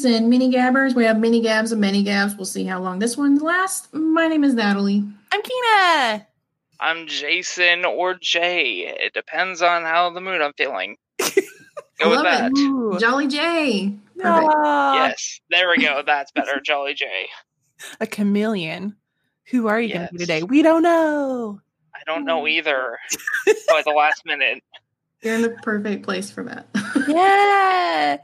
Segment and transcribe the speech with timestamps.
[0.00, 0.94] Hello, and mini gabbers.
[0.94, 2.36] We have mini gabs and many gabs.
[2.36, 3.88] We'll see how long this one lasts.
[3.92, 5.02] My name is Natalie.
[5.32, 6.26] I'm Kina.
[6.78, 8.94] I'm Jason or Jay.
[8.96, 10.98] It depends on how the mood I'm feeling.
[11.18, 12.52] Go with Love that.
[12.52, 12.58] it.
[12.58, 12.96] Ooh.
[13.00, 13.92] Jolly Jay.
[14.16, 14.54] Perfect.
[14.54, 16.02] Aw, Yes, there we go.
[16.06, 16.60] That's better.
[16.64, 17.26] Jolly Jay.
[18.00, 18.94] A chameleon.
[19.50, 20.44] Who are you going to be today?
[20.44, 21.60] We don't know.
[21.92, 22.50] I don't know mm.
[22.50, 22.98] either.
[23.68, 24.62] By the last minute.
[25.22, 26.68] You're in the perfect place for that.
[27.08, 28.18] Yeah.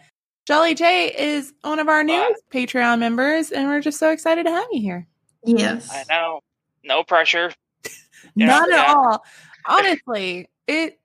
[0.46, 4.50] Jolly J is one of our newest Patreon members, and we're just so excited to
[4.50, 5.06] have you here.
[5.44, 5.90] yes.
[5.92, 6.40] I know.
[6.84, 7.52] No pressure.
[8.36, 8.94] Yeah, Not at yeah.
[8.94, 9.24] all.
[9.66, 10.98] Honestly, it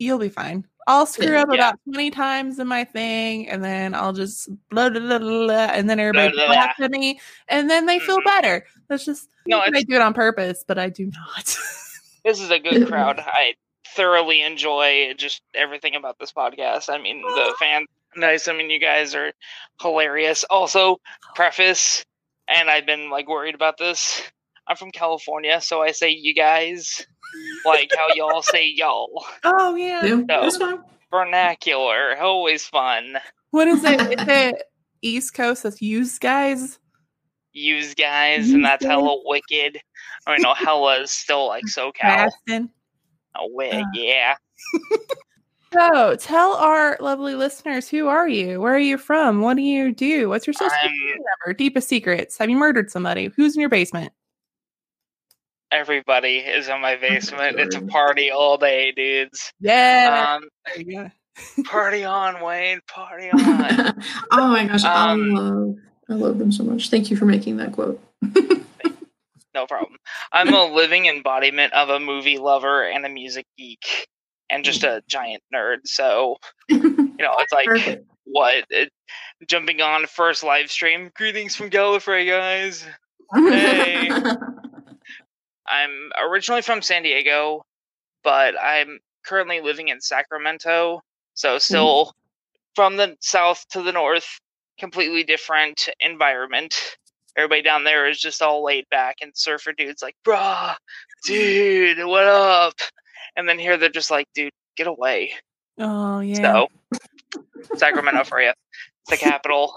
[0.00, 0.66] you'll be fine.
[0.88, 1.54] I'll screw up Yeah.
[1.54, 5.54] about 20 times in my thing, and then I'll just blah, blah, blah, blah, blah,
[5.72, 8.24] and then everybody Blah, blah, laughs at me, and then they feel Mhm.
[8.24, 8.66] better.
[8.88, 11.44] That's just No, I do it on purpose, but I do not.
[12.24, 13.20] this is a good crowd.
[13.24, 13.54] I
[13.94, 16.92] thoroughly enjoy just everything about this podcast.
[16.92, 18.48] I mean, the fans nice.
[18.48, 19.32] I mean, you guys are
[19.80, 20.44] hilarious.
[20.44, 20.98] Also,
[21.34, 22.04] preface,
[22.48, 24.22] and I've been like worried about this.
[24.66, 27.06] I'm from California, so I say you guys,
[27.66, 29.24] like how y'all say y'all.
[29.44, 30.04] oh yeah.
[30.04, 30.42] Yeah, No.
[30.42, 30.78] That's fine.
[31.10, 33.18] Vernacular, always fun.
[33.50, 34.00] What is it?
[34.20, 34.62] Is it
[35.02, 36.78] East Coast that's used guys?
[37.52, 39.78] Use guys, and that's hella wicked.
[40.26, 41.92] I mean, no, hella is still like SoCal.
[42.48, 42.70] Bastin.
[43.36, 43.84] Oh, wait, Uh.
[43.94, 44.34] yeah.
[45.74, 48.60] So tell our lovely listeners who are you?
[48.60, 49.40] Where are you from?
[49.40, 50.28] What do you do?
[50.28, 51.56] What's your social I'm security number?
[51.56, 52.38] Deepest secrets?
[52.38, 53.30] Have you murdered somebody?
[53.36, 54.12] Who's in your basement?
[55.72, 57.58] everybody is in my basement.
[57.58, 59.52] It's a party all day, dudes.
[59.60, 60.36] Yeah.
[60.38, 61.62] Um, there you go.
[61.64, 62.80] party on, Wayne.
[62.88, 64.02] Party on.
[64.30, 65.76] oh my gosh, Um, I love
[66.10, 66.90] I love them so much.
[66.90, 68.00] Thank you for making that quote.
[69.54, 69.96] no problem.
[70.32, 74.06] I'm a living embodiment of a movie lover and a music geek,
[74.50, 74.96] and just mm.
[74.96, 75.78] a giant nerd.
[75.84, 76.36] So
[76.68, 76.78] you
[77.18, 78.06] know, it's like Perfect.
[78.24, 78.90] what it,
[79.46, 81.10] jumping on first live stream.
[81.16, 82.84] Greetings from Gallifrey, guys.
[83.34, 84.10] Hey.
[85.66, 87.64] I'm originally from San Diego,
[88.22, 91.00] but I'm currently living in Sacramento.
[91.34, 92.12] So still mm.
[92.74, 94.26] from the south to the north,
[94.78, 96.76] completely different environment.
[97.36, 100.76] Everybody down there is just all laid back and surfer dudes like, bruh,
[101.26, 102.74] dude, what up?
[103.36, 105.32] And then here they're just like, dude, get away.
[105.78, 106.36] Oh yeah.
[106.36, 106.68] So
[107.76, 108.50] Sacramento for you.
[108.50, 109.74] It's the capital.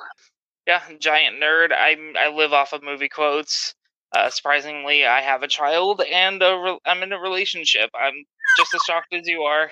[0.66, 1.70] Yeah, giant nerd.
[1.76, 3.74] I'm I live off of movie quotes.
[4.16, 7.90] Uh, surprisingly, I have a child and a re- I'm in a relationship.
[7.94, 8.14] I'm
[8.58, 9.70] just as shocked as you are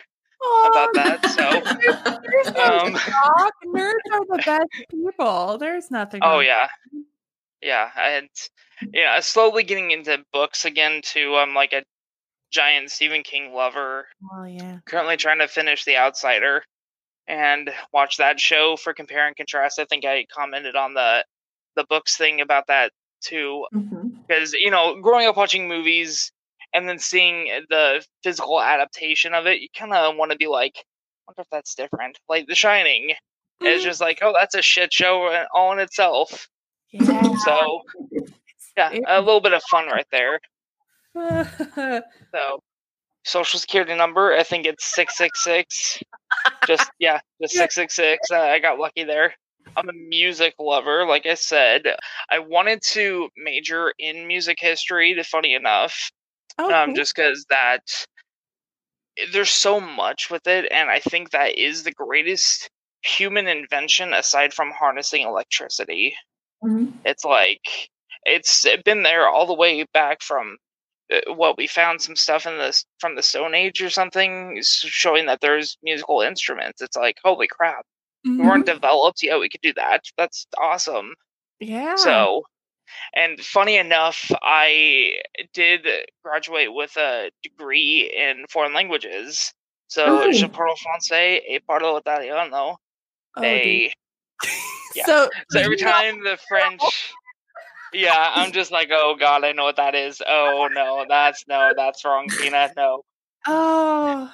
[0.68, 1.26] about that.
[1.30, 3.54] So, There's um, shock.
[3.66, 5.58] Nerds are the best people.
[5.58, 6.22] There's nothing.
[6.24, 6.46] oh wrong.
[6.46, 6.68] yeah,
[7.62, 7.90] yeah.
[7.98, 8.30] And
[8.94, 11.36] yeah, slowly getting into books again too.
[11.36, 11.84] I'm like a
[12.52, 14.08] giant Stephen King lover.
[14.34, 14.80] Oh yeah.
[14.86, 16.64] Currently trying to finish The Outsider
[17.28, 19.80] and watch that show for compare and contrast.
[19.80, 21.26] I think I commented on the
[21.76, 22.92] the books thing about that
[23.22, 24.10] too mm-hmm.
[24.28, 26.32] because you know growing up watching movies
[26.74, 30.48] and then seeing eh, the physical adaptation of it you kind of want to be
[30.48, 30.84] like
[31.28, 33.12] wonder if that's different like the shining
[33.64, 36.48] is Mm, just like oh that's a shit show in- all in itself
[36.92, 37.36] yeah.
[37.38, 37.82] so
[38.78, 40.40] yeah a little bit of fun right there
[42.34, 42.60] so
[43.24, 46.04] social security number i think it's 666
[46.68, 49.34] just yeah just 666 uh, i got lucky there.
[49.78, 51.84] I'm a music lover like i said.
[52.30, 56.12] I wanted to major in music history funny enough
[56.58, 57.82] um, just because that
[59.32, 62.70] there's so much with it, and I think that is the greatest
[63.02, 66.16] human invention aside from harnessing electricity.
[66.64, 66.94] Mhm.
[67.06, 67.90] It's like
[68.24, 70.58] it's been there all the way back from
[71.28, 75.42] what we found some stuff in this from the Stone Age or something showing that
[75.42, 76.82] there's musical instruments.
[76.82, 77.86] It's like holy crap,
[78.24, 78.46] we Mhm.
[78.46, 79.22] weren't developed.
[79.22, 80.04] Yeah, we could do that.
[80.18, 81.14] That's awesome.
[81.60, 81.96] Yeah.
[81.96, 82.44] So,
[83.14, 85.14] and funny enough, I
[85.54, 85.88] did
[86.24, 89.54] graduate with a degree in foreign languages.
[89.88, 90.32] So, Oh.
[90.32, 92.78] je parle français et parle italiano.
[93.38, 93.42] Oh.
[93.42, 93.94] They,
[94.96, 95.06] yeah.
[95.06, 96.82] So, so every time the French,
[97.94, 100.22] yeah, I'm just like, oh god, I know what that is.
[100.26, 102.72] Oh no, that's no, that's wrong, Tina.
[102.76, 103.02] No,
[103.48, 104.32] Oh.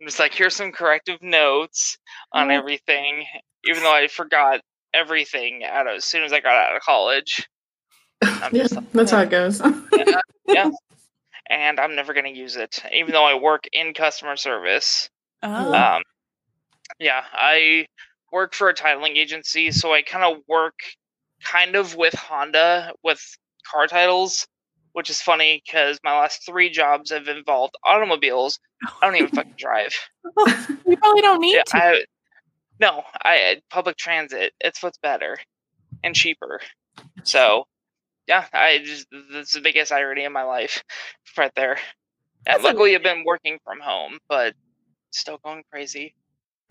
[0.00, 1.96] I'm just like, here's some corrective notes
[2.32, 2.54] on Oh.
[2.54, 3.24] everything,
[3.66, 4.60] even though I forgot
[4.92, 7.48] everything out of, as soon as I got out of college.
[8.52, 9.60] Yeah, like, that's how it goes.
[10.46, 10.70] yeah.
[11.48, 15.08] And I'm never going to use it, even though I work in customer service.
[15.44, 15.72] Oh.
[15.72, 16.02] Um,
[16.98, 17.86] yeah, I
[18.32, 20.74] work for a titling agency, so I kind of work
[21.42, 23.20] kind of with Honda with
[23.70, 24.46] car titles,
[24.92, 28.58] which is funny because my last three jobs have involved automobiles.
[29.02, 29.94] I don't even fucking drive.
[30.86, 31.76] you probably don't need Yeah, to.
[31.76, 32.04] I,
[32.80, 34.52] No, I uh, public transit.
[34.60, 35.38] It's what's better
[36.02, 36.60] and cheaper.
[37.24, 37.64] So,
[38.26, 40.82] yeah, I just that's the biggest irony in my life,
[41.38, 41.78] right there.
[42.46, 44.54] And luckily, I've been working from home, but
[45.10, 46.14] still going crazy.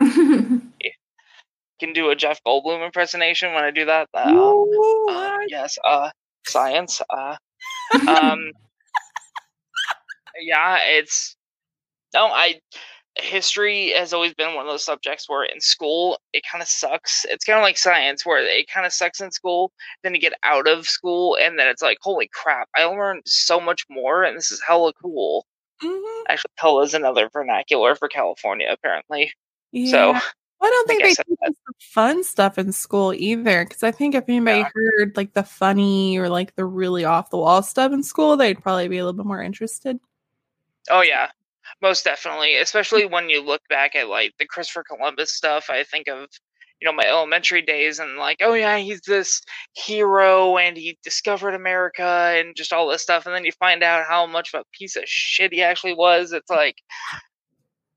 [1.78, 4.08] Can do a Jeff Goldblum impersonation when I do that.
[4.14, 4.62] Uh,
[5.10, 6.10] uh, yes, uh,
[6.46, 7.02] science.
[7.10, 7.36] Uh,
[8.08, 8.50] um,
[10.40, 11.36] yeah, it's
[12.14, 12.60] no, I
[13.18, 17.24] history has always been one of those subjects where in school it kind of sucks.
[17.28, 19.72] It's kind of like science where it kind of sucks in school.
[20.02, 23.60] Then you get out of school and then it's like, holy crap, I learned so
[23.60, 25.46] much more and this is hella cool.
[25.82, 26.22] Mm-hmm.
[26.28, 29.32] Actually, hella is another vernacular for California, apparently.
[29.72, 29.90] Yeah.
[29.90, 30.20] So
[30.62, 33.64] I don't think they teach the fun stuff in school either.
[33.64, 34.70] Because I think if anybody yeah.
[34.74, 38.62] heard like the funny or like the really off the wall stuff in school, they'd
[38.62, 39.98] probably be a little bit more interested.
[40.90, 41.30] Oh yeah,
[41.82, 42.56] most definitely.
[42.56, 45.68] Especially when you look back at like the Christopher Columbus stuff.
[45.68, 46.28] I think of
[46.80, 49.40] you know my elementary days and like oh yeah he's this
[49.72, 54.04] hero and he discovered america and just all this stuff and then you find out
[54.06, 56.76] how much of a piece of shit he actually was it's like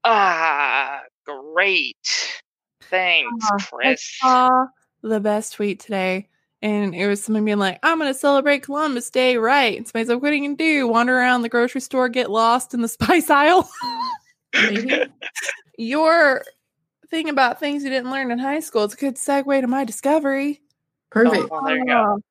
[0.05, 1.97] ah great
[2.89, 4.65] thanks chris I saw
[5.01, 6.29] the best tweet today
[6.61, 9.77] and it was someone being like, I'm going to celebrate Columbus Day, right?
[9.77, 10.87] And somebody's like, What are you going to do?
[10.87, 13.69] Wander around the grocery store, get lost in the spice aisle?
[15.77, 16.43] Your
[17.09, 19.85] thing about things you didn't learn in high school its a good segue to my
[19.85, 20.61] discovery.
[21.09, 21.47] Perfect.
[21.51, 22.03] Oh, there you go.
[22.03, 22.23] Um,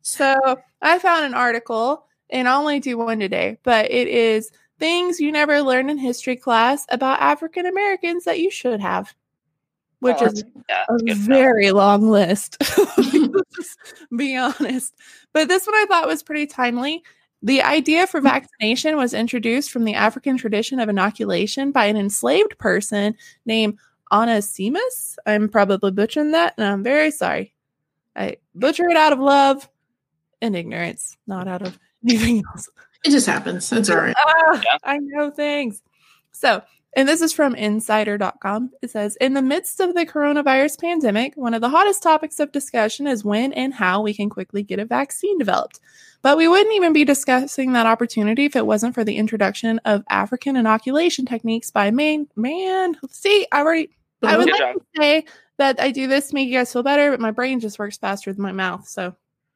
[0.00, 5.20] so I found an article, and I'll only do one today, but it is things
[5.20, 9.14] you never learned in history class about African Americans that you should have
[10.04, 12.62] which oh, is yeah, a very long list.
[14.16, 14.94] be honest.
[15.32, 17.02] But this one I thought was pretty timely.
[17.42, 18.24] The idea for mm.
[18.24, 23.14] vaccination was introduced from the African tradition of inoculation by an enslaved person
[23.46, 23.78] named
[24.12, 25.18] Onesimus.
[25.24, 27.54] I'm probably butchering that, and I'm very sorry.
[28.14, 29.66] I butcher it out of love
[30.42, 32.68] and ignorance, not out of anything else.
[33.06, 33.70] It just happens.
[33.70, 34.14] That's all right.
[34.26, 34.76] Uh, yeah.
[34.84, 35.82] I know things.
[36.32, 36.62] So
[36.96, 38.70] and this is from insider.com.
[38.82, 42.52] It says In the midst of the coronavirus pandemic, one of the hottest topics of
[42.52, 45.80] discussion is when and how we can quickly get a vaccine developed.
[46.22, 50.04] But we wouldn't even be discussing that opportunity if it wasn't for the introduction of
[50.08, 52.28] African inoculation techniques by man.
[52.36, 53.90] Man, see, I already.
[54.22, 54.76] I would Good like job.
[54.76, 55.24] to say
[55.58, 57.98] that I do this to make you guys feel better, but my brain just works
[57.98, 58.88] faster than my mouth.
[58.88, 59.14] So,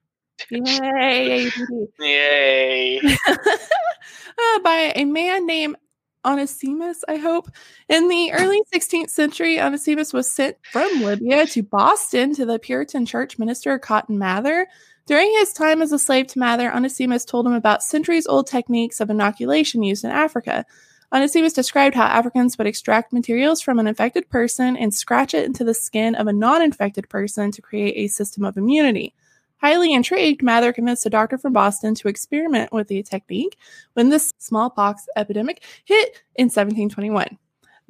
[0.50, 1.50] yay!
[1.98, 3.00] Yay!
[3.28, 5.76] uh, by a man named
[6.24, 7.48] Onesimus, I hope.
[7.88, 13.06] In the early 16th century, Onesimus was sent from Libya to Boston to the Puritan
[13.06, 14.66] church minister Cotton Mather.
[15.06, 19.00] During his time as a slave to Mather, Onesimus told him about centuries old techniques
[19.00, 20.66] of inoculation used in Africa.
[21.10, 25.64] Onesimus described how Africans would extract materials from an infected person and scratch it into
[25.64, 29.14] the skin of a non infected person to create a system of immunity.
[29.60, 33.56] Highly intrigued, Mather convinced a doctor from Boston to experiment with the technique
[33.94, 37.38] when the smallpox epidemic hit in 1721.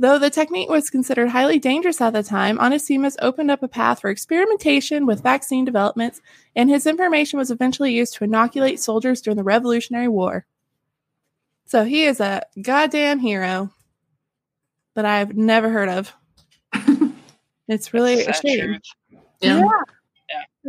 [0.00, 4.00] Though the technique was considered highly dangerous at the time, Onesimus opened up a path
[4.00, 6.20] for experimentation with vaccine developments,
[6.54, 10.46] and his information was eventually used to inoculate soldiers during the Revolutionary War.
[11.66, 13.70] So he is a goddamn hero
[14.94, 16.14] that I've never heard of.
[17.68, 18.80] it's really a shame.
[19.40, 19.58] Yeah.
[19.60, 19.70] yeah.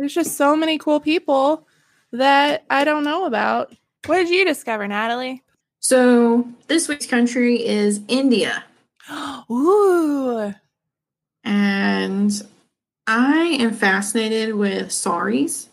[0.00, 1.68] There's just so many cool people
[2.12, 3.70] that I don't know about.
[4.06, 5.42] What did you discover, Natalie?
[5.80, 8.64] So this week's country is India.
[9.50, 10.54] Ooh.
[11.44, 12.32] And
[13.06, 15.68] I am fascinated with saris,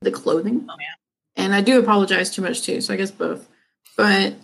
[0.00, 0.66] the clothing.
[0.68, 0.94] Oh, yeah.
[1.36, 3.48] And I do apologize too much too, so I guess both.
[3.96, 4.34] But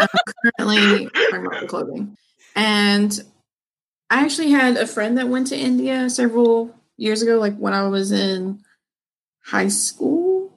[0.00, 0.08] I'm
[0.58, 2.16] currently talking about the clothing.
[2.54, 3.20] And
[4.10, 7.88] I actually had a friend that went to India several years ago, like when I
[7.88, 8.60] was in
[9.44, 10.52] high school.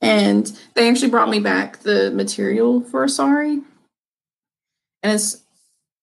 [0.00, 3.60] And they actually brought me back the material for a sari.
[5.02, 5.42] And it's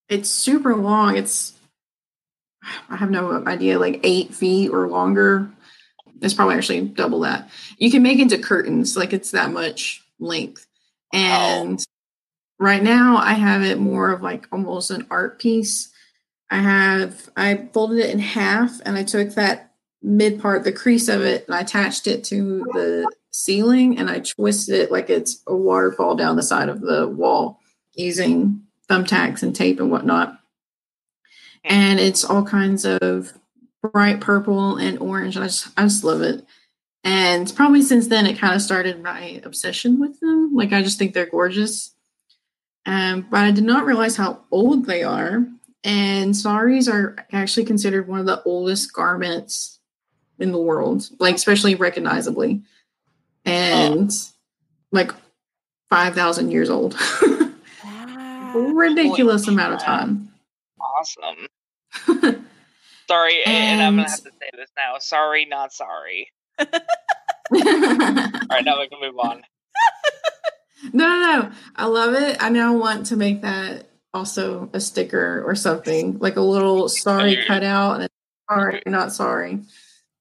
[0.09, 1.17] it's super long.
[1.17, 1.53] It's
[2.89, 5.49] I have no idea, like eight feet or longer.
[6.21, 7.49] It's probably actually double that.
[7.77, 10.67] You can make into curtains, like it's that much length.
[11.13, 11.17] Oh.
[11.17, 11.83] And
[12.59, 15.91] right now I have it more of like almost an art piece.
[16.51, 19.66] I have I folded it in half and I took that
[20.07, 24.19] mid part, the crease of it, and I attached it to the ceiling and I
[24.19, 27.59] twisted it like it's a waterfall down the side of the wall
[27.93, 30.39] using thumbtacks and tape and whatnot.
[31.63, 33.33] And it's all kinds of
[33.81, 35.37] bright purple and orange.
[35.37, 36.45] I just I just love it.
[37.03, 40.55] And probably since then it kind of started my obsession with them.
[40.55, 41.93] Like I just think they're gorgeous.
[42.85, 45.45] Um, but I did not realize how old they are.
[45.83, 49.76] and saris are actually considered one of the oldest garments
[50.39, 52.61] in the world, like especially recognizably,
[53.45, 54.33] and oh.
[54.91, 55.11] like
[55.89, 56.95] five thousand years old.
[58.53, 60.29] Ridiculous amount of time.
[60.79, 61.47] Awesome.
[63.07, 64.97] sorry, and, and, I'm gonna have to say this now.
[64.99, 66.31] Sorry, not sorry.
[66.59, 66.65] All
[67.51, 69.43] right, now we can move on.
[70.93, 71.51] No, no, no.
[71.75, 72.37] I love it.
[72.39, 77.43] I now want to make that also a sticker or something, like a little sorry
[77.45, 78.09] cutout and
[78.49, 79.59] sorry, not sorry.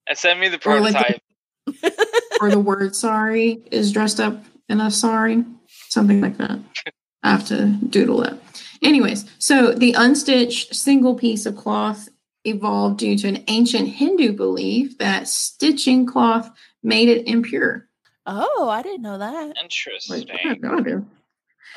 [0.07, 1.21] And send me the prototype.
[1.67, 5.45] Or, like the, or the word sorry is dressed up in a sari,
[5.89, 6.59] something like that.
[7.23, 8.35] I have to doodle it.
[8.83, 12.09] Anyways, so the unstitched single piece of cloth
[12.45, 16.51] evolved due to an ancient Hindu belief that stitching cloth
[16.83, 17.89] made it impure.
[18.27, 19.57] Oh, I didn't know that.
[19.61, 20.29] Interesting.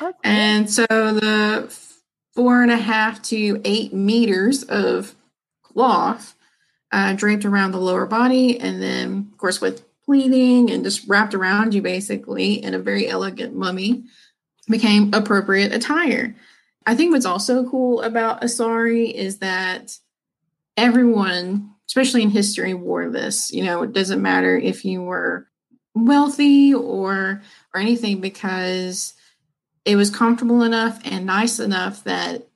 [0.00, 0.18] okay.
[0.24, 1.76] And so the
[2.34, 5.14] four and a half to eight meters of
[5.62, 6.34] cloth
[6.92, 11.34] uh, draped around the lower body, and then, of course, with pleating and just wrapped
[11.34, 14.04] around you basically in a very elegant mummy
[14.68, 16.34] became appropriate attire.
[16.86, 19.96] I think what's also cool about a sari is that
[20.76, 23.52] everyone, especially in history, wore this.
[23.52, 25.46] You know, it doesn't matter if you were
[25.94, 27.42] wealthy or
[27.74, 29.14] or anything because
[29.84, 32.48] it was comfortable enough and nice enough that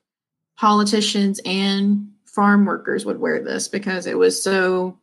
[0.57, 4.99] politicians and farm workers would wear this because it was so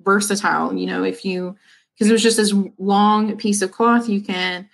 [0.00, 0.74] versatile.
[0.74, 1.56] You know, if you
[1.94, 4.68] because it was just this long piece of cloth, you can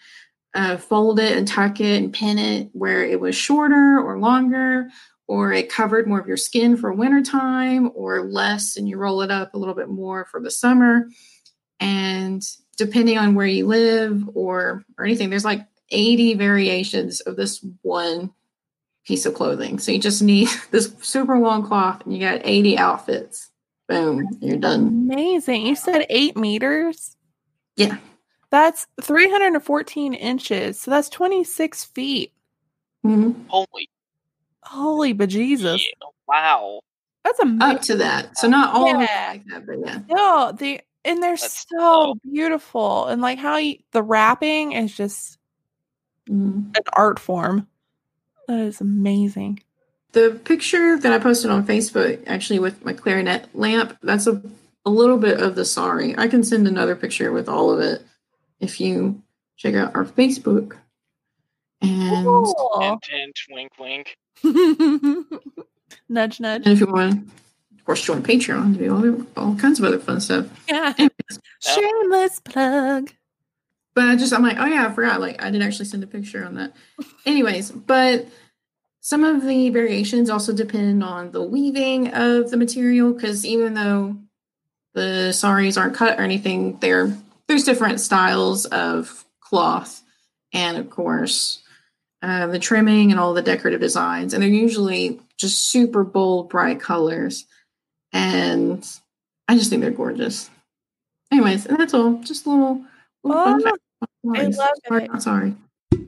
[0.54, 4.88] uh, fold it and tuck it and pin it where it was shorter or longer,
[5.26, 9.30] or it covered more of your skin for wintertime, or less and you roll it
[9.30, 11.08] up a little bit more for the summer.
[11.80, 12.42] And
[12.76, 18.30] depending on where you live or or anything, there's like 80 variations of this one
[19.08, 19.78] piece of clothing.
[19.78, 23.50] So you just need this super long cloth and you got 80 outfits.
[23.88, 24.86] Boom, you're done.
[24.86, 25.66] Amazing.
[25.66, 27.16] You said eight meters?
[27.74, 27.96] Yeah.
[28.50, 30.80] That's 314 inches.
[30.80, 32.32] So that's 26 feet.
[33.04, 33.44] Mm-hmm.
[33.48, 33.88] Holy.
[34.62, 35.78] Holy bejesus.
[35.78, 36.80] Yeah, wow.
[37.24, 37.62] That's amazing.
[37.76, 38.36] Up to that.
[38.36, 39.28] So not all yeah.
[39.30, 40.00] like that, but yeah.
[40.10, 42.18] No, the and they're That's so cool.
[42.30, 43.06] beautiful.
[43.06, 45.38] And like how you, the wrapping is just
[46.28, 46.76] mm.
[46.76, 47.66] an art form.
[48.48, 49.60] That is amazing.
[50.12, 54.42] The picture that I posted on Facebook, actually with my clarinet lamp, that's a,
[54.86, 56.16] a little bit of the sari.
[56.16, 58.02] I can send another picture with all of it
[58.58, 59.22] if you
[59.58, 60.78] check out our Facebook.
[61.82, 62.78] And cool.
[62.80, 64.16] hint, hint, wink, wink.
[66.08, 66.62] nudge, nudge.
[66.64, 67.30] And if you want
[67.76, 70.46] of course, join Patreon to do all, all kinds of other fun stuff.
[70.68, 70.94] Yeah.
[71.60, 73.12] Shameless plug.
[73.98, 75.20] But I just, I'm like, oh yeah, I forgot.
[75.20, 76.72] Like, I did actually send a picture on that.
[77.26, 78.28] Anyways, but
[79.00, 84.16] some of the variations also depend on the weaving of the material because even though
[84.94, 87.12] the saris aren't cut or anything, there
[87.48, 90.00] there's different styles of cloth,
[90.52, 91.60] and of course,
[92.22, 96.78] uh, the trimming and all the decorative designs, and they're usually just super bold, bright
[96.78, 97.46] colors
[98.12, 98.88] and
[99.48, 100.48] I just think they're gorgeous.
[101.32, 102.14] Anyways, and that's all.
[102.22, 102.84] Just a little.
[103.24, 103.76] little oh,
[104.26, 105.22] I love sorry, it.
[105.22, 105.54] Sorry.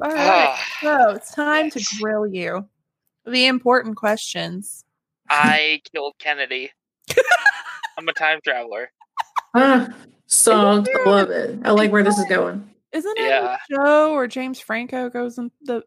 [0.02, 2.67] All right, so it's time to grill you.
[3.26, 4.85] The important questions.
[5.29, 6.71] I killed Kennedy.
[7.99, 8.90] I'm a time traveler.
[9.55, 9.88] Ah,
[10.26, 11.59] so I love it.
[11.64, 12.69] I like where this is going.
[12.93, 13.55] Isn't it yeah.
[13.57, 15.83] a show where James Franco goes in the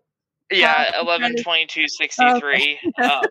[0.51, 2.79] yeah, eleven twenty two sixty three.
[3.03, 3.23] Um,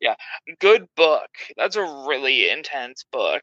[0.00, 0.14] yeah,
[0.60, 1.28] good book.
[1.56, 3.42] That's a really intense book.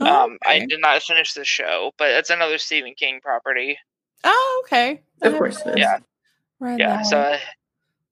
[0.00, 3.78] Oh, um, I did not finish the show, but it's another Stephen King property.
[4.24, 5.02] Oh, okay.
[5.22, 5.76] Of course, it is.
[5.78, 5.98] yeah,
[6.58, 7.02] right yeah.
[7.02, 7.38] So uh,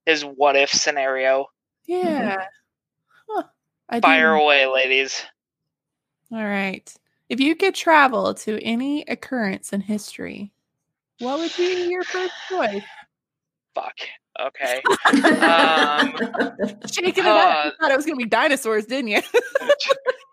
[0.07, 1.47] his what if scenario.
[1.87, 2.47] Yeah.
[3.29, 3.43] Huh.
[4.01, 5.25] Fire away, ladies.
[6.33, 6.93] All right.
[7.29, 10.53] If you could travel to any occurrence in history,
[11.19, 12.83] what would be your first choice?
[13.75, 13.97] Fuck.
[14.41, 14.83] Okay.
[15.43, 16.15] um,
[16.87, 17.65] Shaking it uh, up.
[17.67, 19.21] You thought it was going to be dinosaurs, didn't you?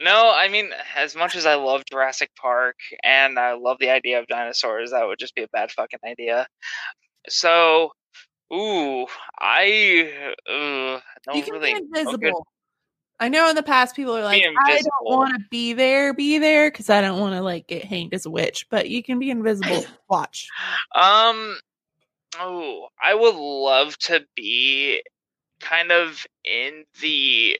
[0.00, 4.20] no, I mean, as much as I love Jurassic Park and I love the idea
[4.20, 6.46] of dinosaurs, that would just be a bad fucking idea.
[7.28, 7.90] So,
[8.52, 9.06] ooh,
[9.38, 11.74] I uh, don't you can really.
[11.74, 12.46] Be invisible.
[13.18, 16.38] I know in the past people are like, I don't want to be there, be
[16.38, 18.66] there, because I don't want to like get hanged as a witch.
[18.70, 19.86] But you can be invisible.
[20.10, 20.48] Watch.
[20.94, 21.56] Um,
[22.38, 25.02] Oh, I would love to be
[25.60, 27.58] kind of in the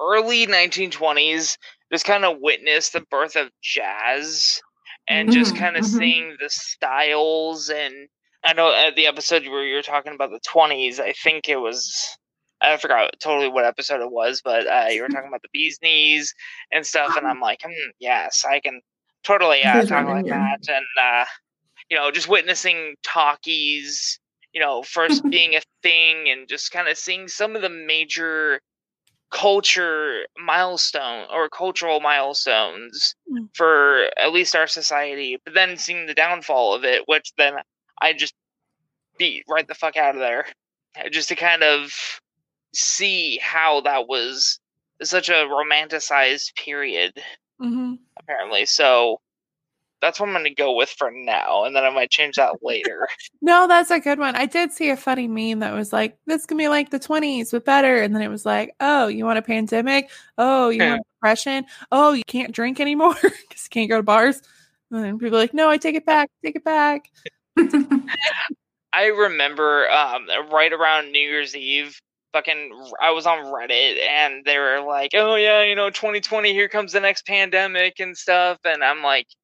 [0.00, 1.56] early 1920s,
[1.92, 4.60] just kind of witness the birth of jazz
[5.08, 5.98] and mm-hmm, just kind of mm-hmm.
[5.98, 7.68] seeing the styles.
[7.68, 8.08] And
[8.44, 11.56] I know at the episode where you were talking about the 20s, I think it
[11.60, 12.16] was
[12.60, 15.78] I forgot totally what episode it was, but uh, you were talking about the bee's
[15.82, 16.34] knees
[16.72, 18.80] and stuff, and I'm like, hmm, yes, I can
[19.24, 21.24] totally uh, talk like that, and uh,
[21.90, 24.18] you know, just witnessing talkies,
[24.52, 28.60] you know, first being a thing, and just kind of seeing some of the major
[29.30, 33.48] culture milestone or cultural milestones Mm.
[33.54, 37.54] for at least our society, but then seeing the downfall of it, which then
[38.00, 38.34] I just
[39.18, 40.46] beat right the fuck out of there,
[40.96, 41.92] uh, just to kind of
[42.74, 44.60] see how that was
[45.02, 47.20] such a romanticized period,
[47.58, 48.66] hmm apparently.
[48.66, 49.20] So
[50.02, 52.62] that's what I'm going to go with for now, and then I might change that
[52.62, 53.08] later.
[53.42, 54.34] No, that's a good one.
[54.34, 57.50] I did see a funny meme that was like, "This can be like the '20s,
[57.52, 60.10] but better." And then it was like, "Oh, you want a pandemic?
[60.38, 60.90] Oh, you Yeah.
[60.92, 61.66] want depression?
[61.92, 64.40] Oh, you can't drink anymore because you can't go to bars."
[64.90, 66.30] And then people are like, "No, I take it back.
[66.44, 67.10] Take it back."
[68.92, 71.98] I remember um, right around New Year's Eve,
[72.32, 76.68] fucking, I was on Reddit and they were like, "Oh yeah, you know, 2020, here
[76.68, 79.36] comes the next pandemic and stuff," and I'm like, "You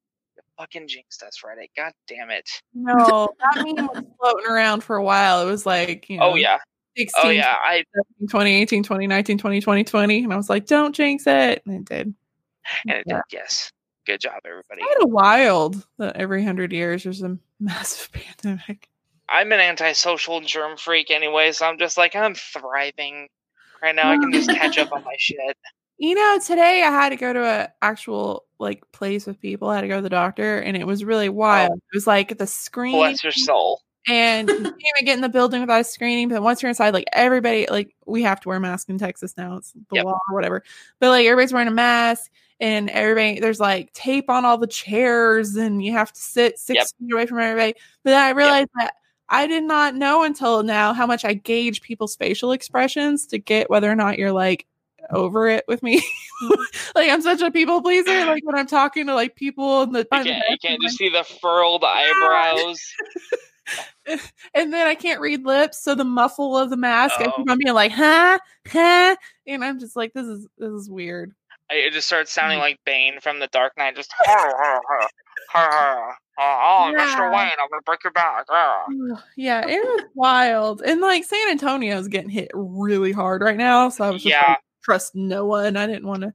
[0.63, 1.67] "Fucking jinxed us, Reddit!
[1.75, 5.45] God damn it!" No, that meme was floating around for a while.
[5.45, 6.57] It was like, you oh, know, Oh yeah,
[6.97, 7.55] 16, oh yeah.
[7.61, 7.83] I
[8.21, 10.23] 2018, 2019, 2020, 20.
[10.23, 11.61] And I was like, don't jinx it.
[11.65, 12.13] And it did.
[12.87, 13.15] and it Yeah.
[13.15, 13.23] did.
[13.31, 13.71] Yes,
[14.05, 14.81] good job, everybody.
[14.81, 18.87] Kind of wild that every hundred years there's a massive pandemic.
[19.29, 23.27] I'm an antisocial germ freak anyway, so I'm just like I'm thriving
[23.81, 24.11] right now.
[24.11, 25.57] I can just catch up on my shit.
[26.03, 29.69] You know, today I had to go to a actual like place with people.
[29.69, 31.71] I had to go to the doctor, and it was really wild.
[31.71, 31.75] Oh.
[31.75, 33.79] It was like the screen, Bless your soul.
[34.05, 36.27] and you can't even get in the building without a screening.
[36.27, 39.55] But once you're inside, like everybody, like we have to wear masks in Texas now.
[39.55, 40.03] It's the Yep.
[40.03, 40.63] law or whatever.
[40.99, 42.29] But like everybody's wearing a mask,
[42.59, 46.75] and everybody there's like tape on all the chairs, and you have to sit six
[46.79, 46.87] Yep.
[46.99, 47.75] feet away from everybody.
[48.03, 48.95] But then I realized that.
[49.29, 53.69] I did not know until now how much I gauge people's facial expressions to get
[53.69, 54.67] whether or not you're like
[55.11, 56.01] over it with me.
[56.95, 58.25] like I'm such a people pleaser.
[58.25, 60.61] Like when I'm talking to like people in the, You by the can't, you desk,
[60.61, 62.79] can't I'm just see the furrowed eyebrows.
[64.53, 67.31] and then I can't read lips, so the muffle of the mask, I Oh.
[67.37, 68.37] keep on being like, huh,
[68.67, 69.15] huh,
[69.47, 71.31] and I'm just like, this is this is weird.
[71.71, 72.61] I- It just starts sounding Mm.
[72.63, 73.95] like Bane from The Dark Knight.
[73.95, 74.89] Just oh,
[75.55, 76.15] Yeah.
[77.05, 77.31] Mr.
[77.31, 78.45] Wayne, I'm gonna break your back.
[78.49, 78.85] Ah.
[79.37, 84.03] yeah, it was wild, and like San Antonio's getting hit really hard right now, so
[84.03, 84.45] I was just Yeah.
[84.49, 85.77] like, trust no one.
[85.77, 86.33] I didn't want to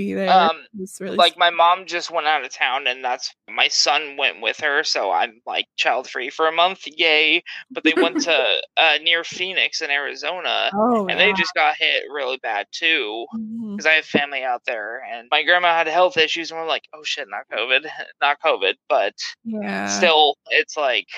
[0.00, 0.30] be there.
[0.30, 0.66] Um,
[1.00, 4.58] really like my mom just went out of town and that's my son went with
[4.60, 7.42] her so i'm like child free for a month yay.
[7.70, 8.32] But they went to
[8.76, 13.26] uh, near phoenix in arizona oh, and they just got hit really bad too
[13.70, 16.84] because i have family out there and my grandma had health issues and we're like
[16.94, 17.86] oh shit not covid
[18.22, 18.74] not covid.
[18.88, 21.08] But yeah, still it's like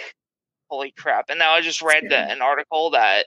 [0.69, 1.27] holy crap.
[1.29, 3.27] And now i just read the, an article that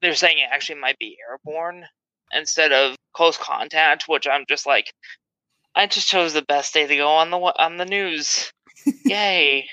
[0.00, 1.84] they're saying it actually might be airborne
[2.32, 4.92] instead of close contact which i'm just like
[5.74, 8.52] i just chose the best day to go on the on the news
[9.06, 9.66] yay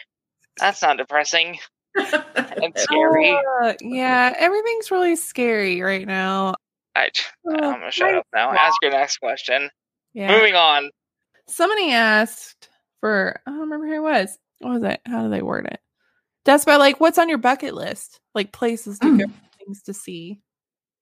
[0.57, 1.57] that's not depressing
[1.95, 6.55] and scary Uh, yeah, everything's really scary right now.
[6.95, 7.09] I,
[7.47, 9.69] i'm Uh, gonna shut up now ask your next question
[10.13, 10.31] Yeah.
[10.31, 10.89] moving on
[11.47, 12.69] Somebody asked
[13.01, 14.37] for I don't remember who it was.
[14.59, 14.99] What was it?
[15.05, 15.79] How do they word it?
[16.43, 18.19] That's by like what's on your bucket list?
[18.33, 19.25] Like places to go,
[19.63, 20.39] things to see.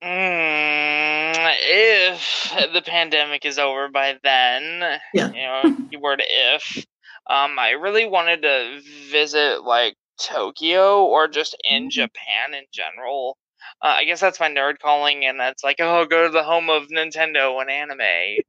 [0.04, 5.28] Mm, if the pandemic is over by then, Yeah.
[5.32, 6.84] you know, keyword if,
[7.28, 11.90] um, I really wanted to visit like Tokyo or just in Mm.
[11.90, 13.38] Japan in general.
[13.82, 16.68] Uh, I guess that's my nerd calling, and that's like, oh, go to the home
[16.68, 18.40] of Nintendo and anime.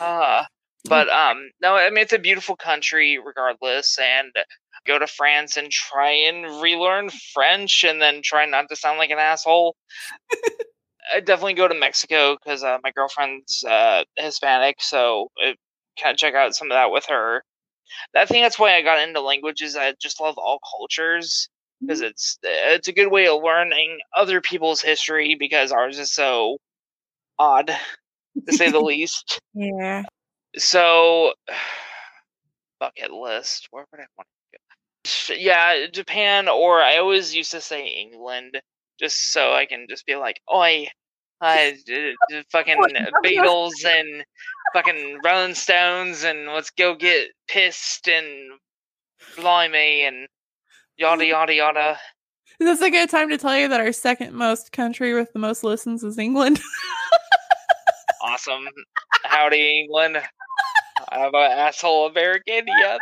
[0.00, 0.44] uh,
[0.88, 4.32] but um, no, I mean it's a beautiful country regardless, and
[4.86, 9.10] go to France and try and relearn French, and then try not to sound like
[9.10, 9.76] an asshole.
[11.14, 15.28] I definitely go to Mexico because uh, my girlfriend's uh, Hispanic, so
[16.00, 17.42] kind of check out some of that with her.
[18.14, 19.76] I think that's why I got into languages.
[19.76, 21.48] I just love all cultures
[21.80, 26.58] because it's it's a good way of learning other people's history because ours is so
[27.38, 27.74] odd
[28.46, 29.40] to say the least.
[29.54, 30.02] Yeah.
[30.56, 31.32] So,
[32.80, 33.68] bucket list.
[33.70, 35.40] Where would I want to go?
[35.40, 38.60] Yeah, Japan, or I always used to say England,
[39.00, 40.86] just so I can just be like, oi,
[41.40, 41.70] uh,
[42.52, 42.78] fucking
[43.24, 44.24] Beatles and
[44.74, 48.26] fucking Rolling Stones, and let's go get pissed and
[49.36, 50.28] blimey and
[50.98, 51.98] yada yada yada.
[52.60, 55.38] Is this a good time to tell you that our second most country with the
[55.38, 56.60] most listens is England?
[58.22, 58.68] Awesome.
[59.24, 60.18] Howdy, England.
[61.08, 62.66] I'm an asshole American.
[62.66, 62.98] Yep.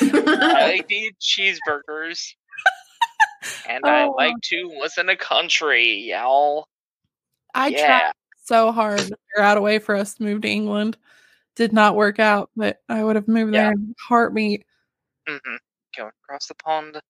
[0.14, 2.34] I need cheeseburgers.
[3.68, 4.10] And I Oh.
[4.16, 6.66] like to listen to country, y'all.
[7.54, 7.86] I Yeah.
[8.00, 8.12] tried
[8.44, 10.96] so hard to figure out a way for us to move to England.
[11.56, 13.64] Did not work out, but I would have moved Yeah.
[13.64, 14.64] there in heartbeat.
[15.28, 15.36] hmm
[15.96, 17.00] Going across the pond.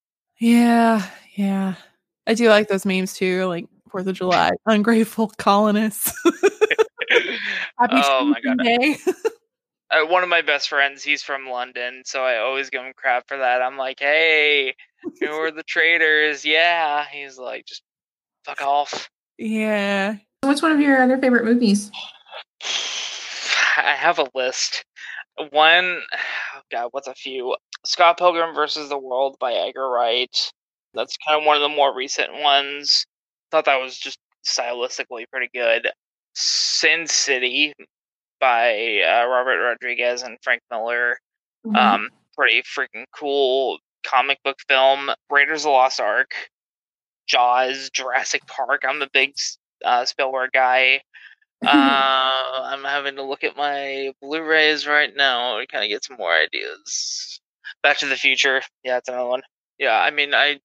[0.40, 1.74] Yeah, yeah.
[2.26, 6.12] I do like those memes too, like Fourth of July, ungrateful colonists.
[7.78, 8.96] Happy oh my god.
[9.90, 9.98] Day.
[9.98, 13.26] Uh, one of my best friends, he's from London, so I always give him crap
[13.29, 13.62] for that.
[13.62, 14.74] I'm like, hey,
[15.20, 16.44] you know, we're the traitors.
[16.44, 17.05] Yeah.
[17.11, 17.83] He's like, just
[18.44, 19.09] fuck off.
[19.38, 20.16] yeah.
[20.42, 21.90] What's one of your other favorite movies?
[23.76, 24.85] I have a list.
[25.50, 27.57] One, oh God, what's a few?
[27.85, 30.53] Scott Pilgrim versus the World by Edgar Wright.
[30.94, 33.07] That's kind of one of the more recent ones.
[33.50, 35.88] Thought that was just stylistically pretty good.
[36.35, 37.74] Sin City
[38.40, 41.18] by uh, Robert Rodriguez and Frank Miller.
[41.66, 41.76] Mhm.
[41.76, 45.11] Um, pretty freaking cool comic book film.
[45.31, 46.33] Raiders of the Lost Ark,
[47.26, 48.83] Jaws, Jurassic Park.
[48.88, 49.35] I'm a big
[49.85, 51.03] uh, Spielberg guy.
[51.62, 56.16] Uh, I'm having to look at my Blu-rays right now to kind of get some
[56.16, 57.38] more ideas.
[57.83, 58.62] Back to the Future.
[58.83, 59.42] Yeah, that's another one.
[59.79, 60.59] Yeah, I mean, I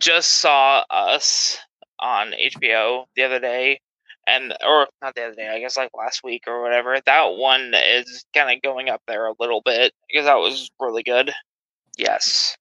[0.00, 1.58] just saw Us
[2.00, 3.80] on HBO the other day,
[4.28, 6.98] and or not the other day, I guess like last week or whatever.
[7.06, 11.02] That one is kind of going up there a little bit because that was really
[11.02, 11.32] good.
[11.96, 12.56] Yes,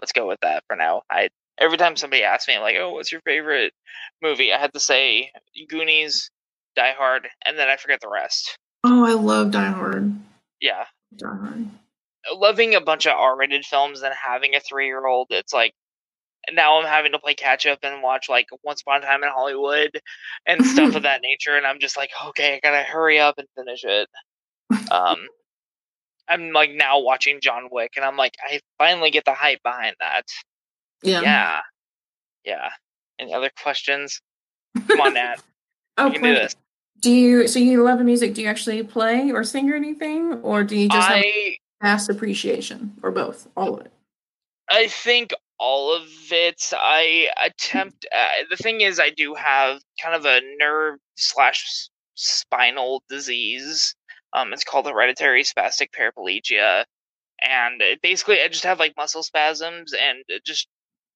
[0.00, 1.02] let's go with that for now.
[1.10, 3.72] I every time somebody asks me like, "Oh, what's your favorite
[4.22, 5.30] movie?" I had to say
[5.68, 6.30] Goonies,
[6.76, 8.58] Die Hard, and then I forget the rest.
[8.84, 10.12] oh, I love Die Hard.
[10.60, 10.84] Yeah,
[11.16, 11.66] Die Hard.
[12.32, 15.72] loving a bunch of R-rated films and having a three-year-old, it's like
[16.52, 19.30] now I'm having to play catch up and watch like Once Upon a Time in
[19.30, 19.90] Hollywood
[20.46, 23.46] and stuff of that nature, and I'm just like, okay, I gotta hurry up and
[23.56, 24.08] finish it.
[24.90, 25.18] Um,
[26.28, 29.96] I'm like now watching John Wick, and I'm like, I finally get the hype behind
[30.00, 30.22] that.
[31.02, 31.20] Yeah.
[31.20, 31.60] Yeah,
[32.44, 32.68] yeah.
[33.18, 34.20] Any other questions?
[34.88, 35.36] Come on, Nat.
[35.98, 36.56] Oh, can do this.
[37.02, 37.46] Do you?
[37.46, 38.32] So you love music?
[38.32, 41.06] Do you actually play or sing or anything, or do you just
[41.82, 43.46] have I appreciation, or both?
[43.54, 43.92] All of it.
[44.70, 46.60] I think all of it.
[46.72, 48.04] I attempt.
[48.14, 53.94] Uh, the thing is, I do have kind of a nerve slash spinal disease.
[54.32, 56.84] Um, it's called hereditary spastic paraplegia,
[57.42, 60.66] and it basically, I just have like muscle spasms and uh, just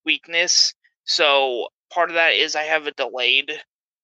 [0.04, 0.72] weakness.
[1.04, 3.50] So part of that is I have a delayed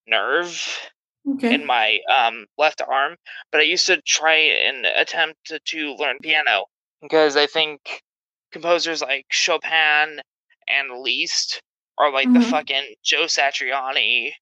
[0.09, 0.91] nerve
[1.29, 1.55] Okay.
[1.55, 3.15] in my um, left arm,
[3.53, 6.65] but I used to try and attempt to, to learn piano
[7.01, 8.03] because I think
[8.51, 10.21] composers like Chopin
[10.69, 11.61] and Liszt
[11.99, 12.51] are like the Mhm.
[12.51, 14.33] fucking Joe Satriani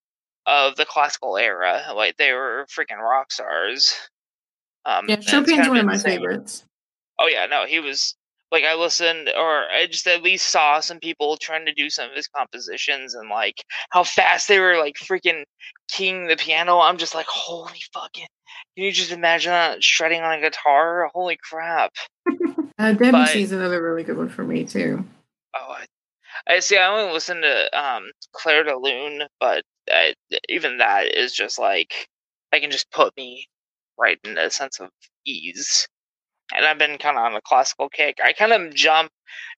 [0.46, 1.92] of the classical era.
[1.94, 3.94] Like they were freaking rock stars.
[4.84, 6.12] Um, yeah, Chopin's one of my insane.
[6.18, 6.64] favorites.
[7.18, 8.14] Oh yeah, no, he was
[8.50, 12.08] like I listened or I just at least saw some people trying to do some
[12.10, 15.44] of his compositions and like how fast they were like freaking
[15.90, 16.78] keying the piano.
[16.80, 18.26] I'm just like, holy fucking
[18.76, 21.10] can you just imagine that shredding on a guitar?
[21.14, 21.92] Holy crap.
[22.78, 25.04] Uh, But- Debussy's another really good one for me too.
[25.54, 25.76] Oh
[26.48, 30.12] I, I see I only listen to um Clair de Lune, but uh,
[30.48, 32.08] even that is just like
[32.52, 33.46] I can just put me
[33.98, 34.90] right in a sense of
[35.26, 35.88] ease.
[36.54, 38.18] and I've been kind of on a classical kick.
[38.24, 39.10] I kind of jump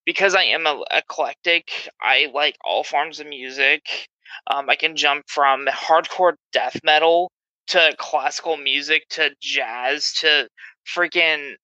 [0.04, 1.70] because I am a, eclectic.
[2.02, 4.08] I like all forms of music.
[4.48, 7.30] Um, I can jump from hardcore death metal
[7.68, 10.48] to classical music to jazz to
[10.96, 11.54] freaking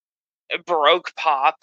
[0.67, 1.57] baroque pop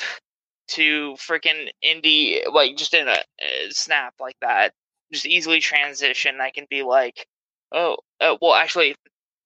[0.70, 4.74] to freaking indie, like just in a, a snap like that.
[5.12, 6.42] Just easily transition.
[6.42, 7.28] I can be like,
[7.72, 8.96] oh, uh, well, actually,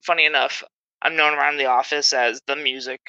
[0.01, 0.63] funny enough,
[1.01, 3.01] I'm known around the office as the music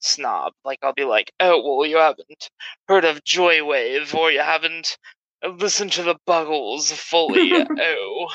[0.00, 0.52] snob.
[0.64, 2.50] Like I'll be like, oh well, you haven't
[2.88, 4.96] heard of Joywave, or you haven't
[5.44, 7.52] listened to the Buggles fully.
[7.80, 8.28] oh,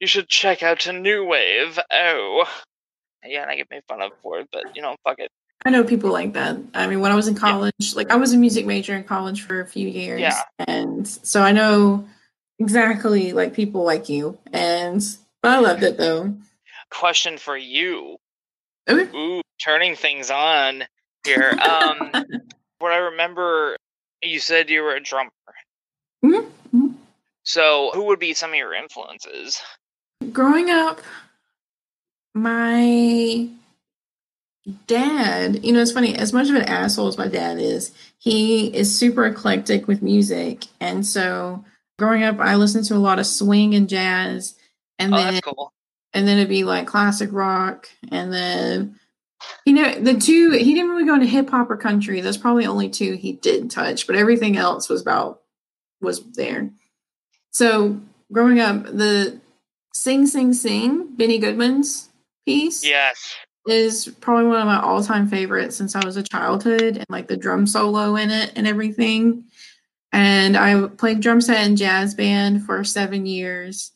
[0.00, 1.78] you should check out a New Wave.
[1.92, 2.44] Oh,
[3.24, 5.30] yeah, and I get made fun of for it, but you know, fuck it.
[5.64, 6.56] I know people like that.
[6.74, 9.42] I mean, when I was in college, like I was a music major in college
[9.42, 10.42] for a few years, Yeah.
[10.66, 12.08] and so I know
[12.58, 14.38] exactly like people like you.
[14.52, 15.02] And
[15.42, 16.34] but I loved it though.
[16.90, 18.16] Question for you.
[18.88, 19.14] Okay.
[19.16, 20.84] Ooh, turning things on
[21.24, 21.50] here.
[21.60, 22.10] Um,
[22.78, 23.76] what I remember,
[24.22, 25.30] you said you were a drummer.
[26.24, 26.94] Mhm, mhm.
[27.42, 29.60] So, who would be some of your influences?
[30.32, 31.00] Growing up,
[32.34, 33.48] my
[34.86, 38.66] dad, you know, it's funny, as much of an asshole as my dad is, he
[38.74, 40.66] is super eclectic with music.
[40.80, 41.64] And so
[41.98, 44.54] growing up, I listened to a lot of swing and jazz.
[44.98, 45.72] And Oh, then that's cool.
[46.12, 48.96] and then it'd be like classic rock, and then
[49.64, 52.20] you know the two he didn't really go into hip hop or country.
[52.20, 55.40] There's probably only two he did touch, but everything else was about
[56.02, 56.68] was there.
[57.52, 57.98] So
[58.30, 59.40] growing up, the
[59.94, 62.10] Sing Sing Sing, Benny Goodman's
[62.44, 62.84] piece.
[62.84, 63.34] Yes.
[63.66, 67.28] Is probably one of my all time favorites since I was a childhood and like
[67.28, 69.44] the drum solo in it and everything.
[70.12, 73.92] And I played drum set and jazz band for seven years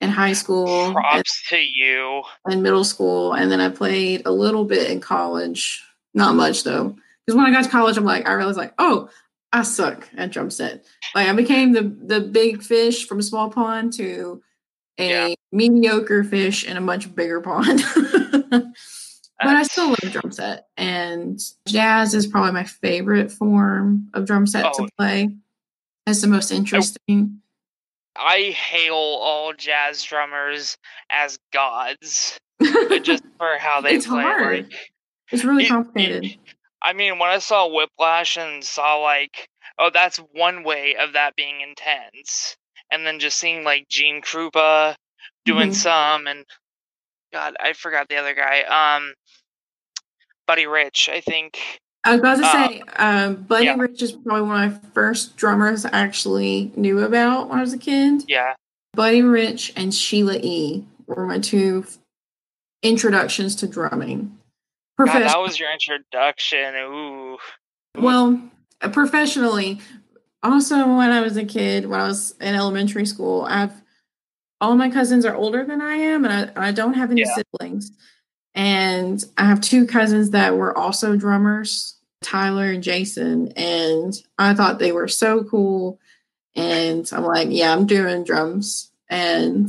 [0.00, 0.92] in high school.
[0.92, 2.22] Props and, to you.
[2.50, 3.32] In middle school.
[3.32, 5.82] And then I played a little bit in college.
[6.12, 6.96] Not much though.
[7.24, 9.08] Because when I got to college, I'm like, I realized like, oh,
[9.52, 10.84] I suck at drum set.
[11.14, 14.42] Like I became the the big fish from a small pond to
[14.98, 15.34] a yeah.
[15.52, 17.82] mediocre fish in a much bigger pond.
[18.50, 18.72] but
[19.40, 20.68] I still love drum set.
[20.76, 24.84] And jazz is probably my favorite form of drum set oh.
[24.84, 25.30] to play.
[26.06, 26.56] It's the most oh.
[26.56, 27.40] interesting.
[28.18, 30.78] I hail all jazz drummers
[31.10, 32.38] as gods,
[33.02, 34.22] just for how they it's play.
[34.22, 34.64] Hard.
[34.64, 34.72] Like,
[35.32, 36.24] it's really it, complicated.
[36.24, 36.38] It,
[36.82, 41.36] I mean, when I saw Whiplash and saw like, oh, that's one way of that
[41.36, 42.56] being intense,
[42.90, 44.94] and then just seeing like Gene Krupa
[45.44, 45.72] doing mm-hmm.
[45.72, 46.44] some, and
[47.32, 49.14] God, I forgot the other guy, um,
[50.46, 51.58] Buddy Rich, I think.
[52.04, 53.76] I was about to say, um, Buddy yeah.
[53.76, 57.72] Rich is probably one of my first drummers I actually knew about when I was
[57.72, 58.22] a kid.
[58.28, 58.54] Yeah.
[58.94, 60.84] Buddy Rich and Sheila E.
[61.06, 61.84] were my two
[62.82, 64.38] introductions to drumming.
[64.98, 66.74] God, that was your introduction.
[66.76, 67.38] Ooh.
[67.98, 68.40] Well,
[68.80, 69.80] uh, professionally,
[70.52, 73.72] also when I was a kid, when I was in elementary school, I've
[74.60, 77.34] all my cousins are older than I am, and I, I don't have any yeah.
[77.34, 77.90] siblings.
[78.54, 84.78] And I have two cousins that were also drummers, Tyler and Jason, and I thought
[84.78, 86.00] they were so cool.
[86.54, 88.90] And I'm like, yeah, I'm doing drums.
[89.10, 89.68] And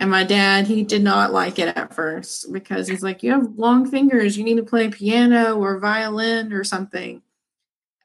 [0.00, 3.58] and my dad, he did not like it at first because he's like, You have
[3.58, 4.38] long fingers.
[4.38, 7.22] You need to play piano or violin or something.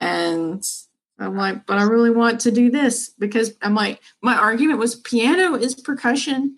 [0.01, 0.67] And
[1.23, 4.95] I'm like, But I really want to do this because I'm like, My argument was
[4.95, 6.55] piano is percussion.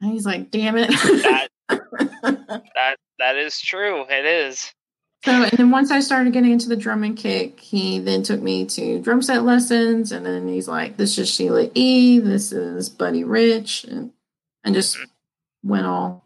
[0.00, 0.90] And he's like, Damn it.
[0.90, 4.04] that, that, that is true.
[4.08, 4.72] It is.
[5.24, 8.40] So, and then once I started getting into the drum and kick, he then took
[8.40, 10.12] me to drum set lessons.
[10.12, 12.18] And then he's like, This is Sheila E.
[12.18, 13.84] This is Buddy Rich.
[13.84, 14.12] And
[14.64, 15.68] and just mm-hmm.
[15.68, 16.24] went all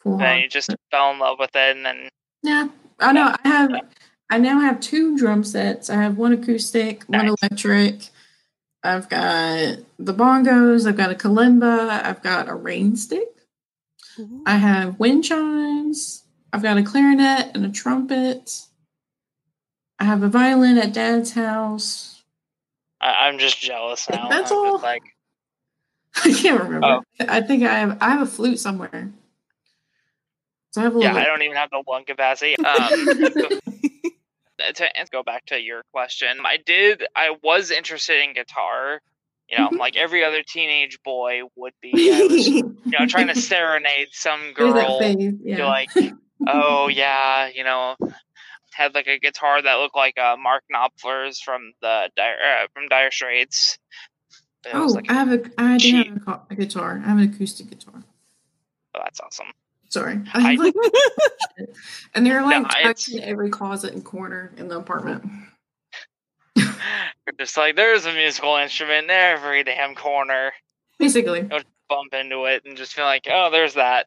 [0.00, 0.20] full.
[0.20, 2.08] And you just fell in love with it, and then
[2.42, 2.68] yeah,
[3.00, 3.34] I know.
[3.44, 3.70] I have.
[4.30, 5.88] I now have two drum sets.
[5.88, 7.24] I have one acoustic, nice.
[7.24, 8.10] one electric.
[8.82, 10.86] I've got the bongos.
[10.86, 11.88] I've got a kalimba.
[11.88, 13.28] I've got a rain stick.
[14.18, 14.42] Mm-hmm.
[14.46, 16.24] I have wind chimes.
[16.52, 18.62] I've got a clarinet and a trumpet.
[19.98, 22.22] I have a violin at Dad's house.
[23.00, 24.28] I, am just jealous now.
[24.28, 24.78] That's I'm all.
[24.80, 25.02] Like
[26.24, 26.86] I can't remember.
[26.86, 27.02] Oh.
[27.20, 29.10] I think I have I have a flute somewhere.
[30.70, 32.56] So I have a yeah, I don't even have the lung capacity.
[32.58, 33.80] Um,
[34.74, 37.04] to go back to your question, I did.
[37.14, 39.00] I was interested in guitar.
[39.48, 41.92] You know, like every other teenage boy would be.
[41.94, 45.00] Was, you know, trying to serenade some girl.
[45.02, 45.66] Yeah.
[45.66, 45.90] like,
[46.46, 47.96] oh yeah, you know,
[48.74, 53.10] had like a guitar that looked like uh, Mark Knopfler's from the uh, from Dire
[53.10, 53.78] Straits.
[54.72, 57.00] Oh, like I have a I do have a, guitar.
[57.04, 58.02] I have an acoustic guitar.
[58.94, 59.46] Oh, that's awesome.
[59.88, 60.74] Sorry, I like,
[62.14, 65.24] and they're like no, tucked in every closet and corner in the apartment.
[67.38, 70.52] just like there's a musical instrument in every damn corner.
[70.98, 74.06] Basically, I'll bump into it and just feel like, oh, there's that.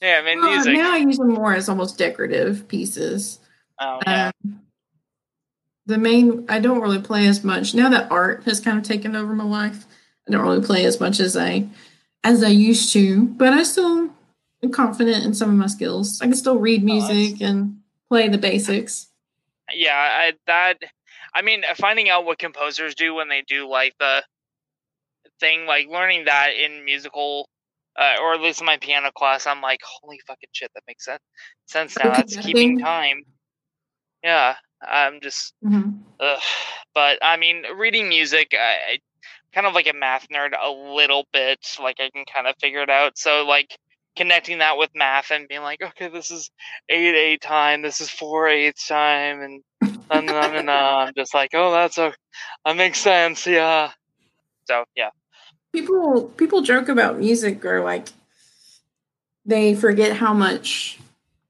[0.00, 0.74] Yeah, I mean, well, music.
[0.74, 3.38] Now I use them more as almost decorative pieces.
[3.80, 4.30] Oh yeah.
[4.44, 4.60] Um,
[5.86, 9.16] the main I don't really play as much now that art has kind of taken
[9.16, 9.84] over my life.
[10.26, 11.68] I don't really play as much as I
[12.22, 14.10] as I used to, but I still
[14.64, 16.20] am confident in some of my skills.
[16.20, 19.08] I can still read oh, music oh, and play the basics.
[19.72, 20.78] Yeah, I, that
[21.34, 24.22] I mean, finding out what composers do when they do like the
[25.40, 27.48] thing, like learning that in musical,
[27.98, 31.04] uh, or at least in my piano class, I'm like, holy fucking shit, that makes
[31.04, 31.22] sense.
[31.66, 32.10] Sense now.
[32.10, 33.22] That's keeping time.
[34.22, 35.90] Yeah, I'm just, mm-hmm.
[36.94, 38.98] but I mean, reading music, I, I
[39.52, 41.58] kind of like a math nerd a little bit.
[41.82, 43.18] Like I can kind of figure it out.
[43.18, 43.76] So like
[44.16, 46.50] connecting that with math and being like, okay, this is
[46.88, 49.62] eight eight time, this is four eighths time, and
[50.10, 52.12] and then and I'm just like, oh, that's a
[52.64, 53.90] that makes sense, yeah.
[54.66, 55.10] So yeah.
[55.72, 58.08] People people joke about music or like
[59.44, 60.98] they forget how much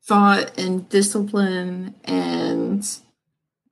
[0.03, 2.87] thought and discipline and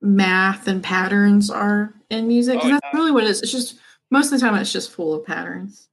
[0.00, 2.60] math and patterns are in music.
[2.62, 2.98] Oh, that's yeah.
[2.98, 3.42] really what it is.
[3.42, 3.78] It's just
[4.10, 5.88] most of the time it's just full of patterns.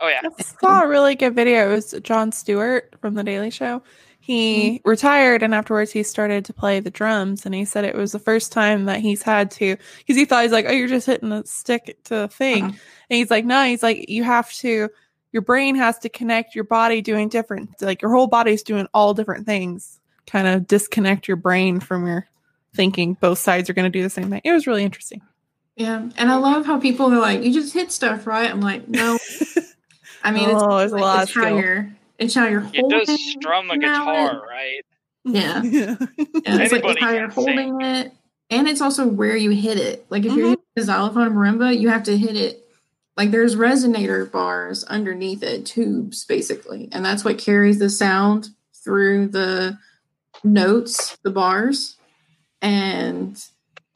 [0.00, 0.20] Oh yeah.
[0.24, 1.70] I saw a really good video.
[1.70, 3.82] It was Jon Stewart from The Daily Show.
[4.18, 4.88] He mm-hmm.
[4.88, 8.18] retired and afterwards he started to play the drums and he said it was the
[8.18, 11.30] first time that he's had to because he thought he's like, Oh, you're just hitting
[11.30, 12.64] the stick to the thing.
[12.64, 12.78] Uh-huh.
[13.10, 14.88] And he's like, No, he's like, you have to
[15.32, 19.14] your brain has to connect your body doing different like your whole body's doing all
[19.14, 22.26] different things kind of disconnect your brain from your
[22.74, 25.22] thinking both sides are going to do the same thing it was really interesting
[25.76, 28.86] Yeah, and I love how people are like, "You just hit stuff, right?" I'm like,
[28.88, 29.18] "No."
[30.22, 31.58] I mean, it's, Oh, there's a like, it's how skill.
[31.60, 33.00] you're, it's how you're You holding.
[33.06, 34.80] just strum a it guitar, right?
[35.24, 35.62] Yeah.
[35.64, 37.56] yeah Yeah, it's like it's how you're can sing.
[37.56, 38.12] holding it,
[38.50, 40.06] and it's also where you hit it.
[40.10, 40.50] Like if you're Mhm.
[40.50, 42.66] hitting a xylophone marimba, you have to hit it.
[43.16, 48.50] Like there's resonator bars underneath it, tubes basically, and that's what carries the sound
[48.82, 49.78] through the
[50.42, 51.96] notes, the bars.
[52.62, 53.42] And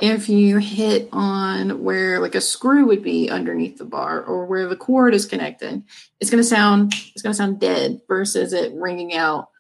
[0.01, 4.69] if you hit on where like a screw would be underneath the bar or where
[4.69, 5.83] the cord is connected,
[6.21, 9.51] it's gonna sound it's gonna sound dead versus it ringing out.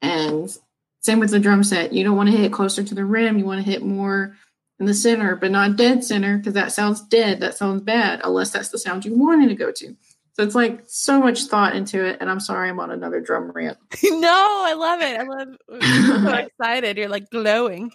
[0.00, 0.54] And
[1.00, 1.92] same with the drum set.
[1.92, 3.38] You don't want to hit closer to the rim.
[3.38, 4.36] You want to hit more
[4.80, 7.40] in the center, but not dead center because that sounds dead.
[7.40, 9.96] That sounds bad unless that's the sound you wanted to go to.
[10.32, 12.18] So it's like so much thought into it.
[12.20, 13.78] And I'm sorry I'm on another drum rant.
[14.02, 17.92] no i love it i love you're so excited you're like glowing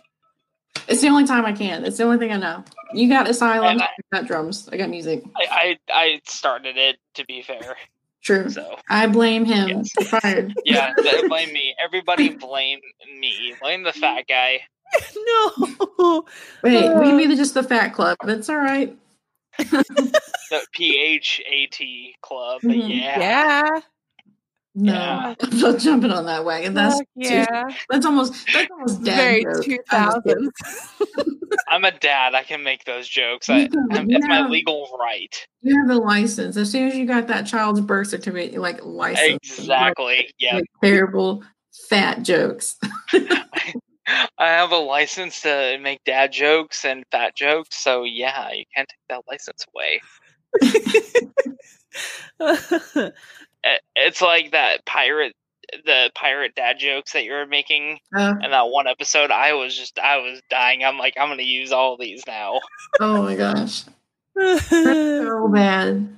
[0.88, 1.86] It's the only time I can.
[1.86, 2.64] It's the only thing I know.
[2.94, 3.80] You got asylum.
[3.80, 4.68] I I- got drums.
[4.72, 5.24] I got music.
[5.38, 7.76] I, I I started it to be fair.
[8.24, 8.50] True.
[8.50, 9.70] So I blame him.
[9.70, 9.90] Yes.
[10.00, 10.54] You're fired.
[10.66, 10.94] yeah,
[11.28, 11.76] blame me.
[11.84, 12.80] Everybody blame
[13.20, 13.54] me.
[13.62, 14.62] Blame the fat guy.
[15.16, 16.26] no
[16.64, 18.18] Wait, we can be the, just the fat club.
[18.26, 18.98] That's all right.
[19.58, 22.62] The P H A T club.
[22.64, 22.90] But Mhm.
[23.00, 23.20] yeah.
[23.20, 23.80] yeah
[24.76, 25.36] No, Yeah.
[25.42, 26.74] I'm not jumping on that wagon.
[26.74, 29.86] That's Fuck yeah that's almost that's almost dad very joke.
[29.92, 30.50] 2000s
[31.68, 32.36] I'm a dad.
[32.36, 33.48] I can make those jokes.
[33.50, 35.36] You I, can- I'm- it's my legal right.
[35.62, 36.56] You have a license.
[36.58, 39.60] As soon as you got that child's birth certificate, you're like license.
[39.60, 40.32] Exactly.
[40.40, 40.56] Yeah.
[40.58, 41.44] Like terrible
[41.90, 42.78] fat jokes.
[43.14, 48.88] I have a license to make dad jokes and fat jokes, so yeah, you can't
[48.90, 50.02] take that license away.
[53.64, 55.34] It- It's like that pirate,
[55.86, 59.30] the pirate dad jokes that you were making Uh, in that one episode.
[59.32, 60.84] I was just, I was dying.
[60.84, 62.60] I'm like, I'm gonna use all these now.
[63.00, 63.84] oh my gosh,
[64.70, 66.16] so bad.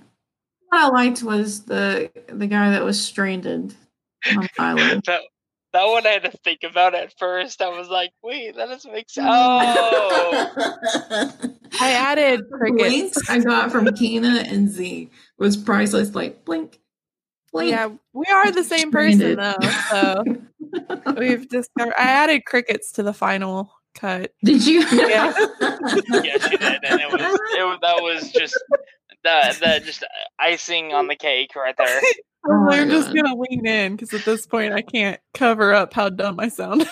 [0.69, 3.73] What I liked was the the guy that was stranded
[4.29, 5.03] on the island.
[5.07, 5.21] that
[5.73, 7.61] that one I had to think about at first.
[7.61, 9.27] I was like, wait, that doesn't make sense.
[9.29, 10.51] Oh,
[11.79, 13.29] I added Blinks crickets.
[13.29, 16.13] I got from Keena and Z was priceless.
[16.13, 16.79] Like blink,
[17.51, 17.71] blink.
[17.71, 19.55] Yeah, we are the same person though.
[19.89, 20.23] So
[21.17, 21.93] we've discovered.
[21.97, 24.33] I added crickets to the final cut.
[24.43, 24.81] Did you?
[24.91, 25.33] Yeah.
[25.61, 28.57] yes, you did, and it was, it was that was just
[29.23, 30.03] the the just
[30.39, 32.01] icing on the cake right there.
[32.43, 33.17] Oh I'm just God.
[33.17, 36.87] gonna lean in because at this point I can't cover up how dumb I sounded.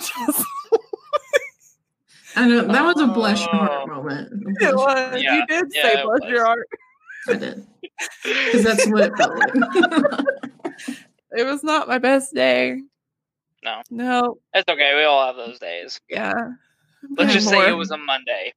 [2.36, 3.58] I know that was a bless your Oh.
[3.58, 4.32] heart moment.
[4.62, 5.19] it was.
[5.22, 6.67] Yeah, you did yeah, say it bless your heart.
[7.27, 7.65] I did
[8.23, 10.25] because that's what it felt like.
[11.32, 12.82] It was not my best day.
[13.63, 13.82] No.
[13.91, 14.39] No.
[14.53, 14.95] It's okay.
[14.95, 15.99] We all have those days.
[16.10, 16.34] Yeah.
[17.17, 18.51] Let's Yeah, just say it was a Monday.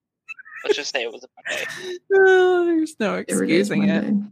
[0.65, 1.99] Let's just say it was a Monday.
[2.15, 4.05] Oh, there's no Every day is excusing it.
[4.05, 4.27] Monday.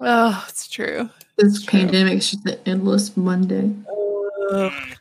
[0.00, 1.08] Oh, it's true.
[1.38, 1.80] This True.
[1.80, 3.70] pandemic is just an endless Monday.
[4.52, 4.72] Ugh.
[4.72, 4.96] Mm.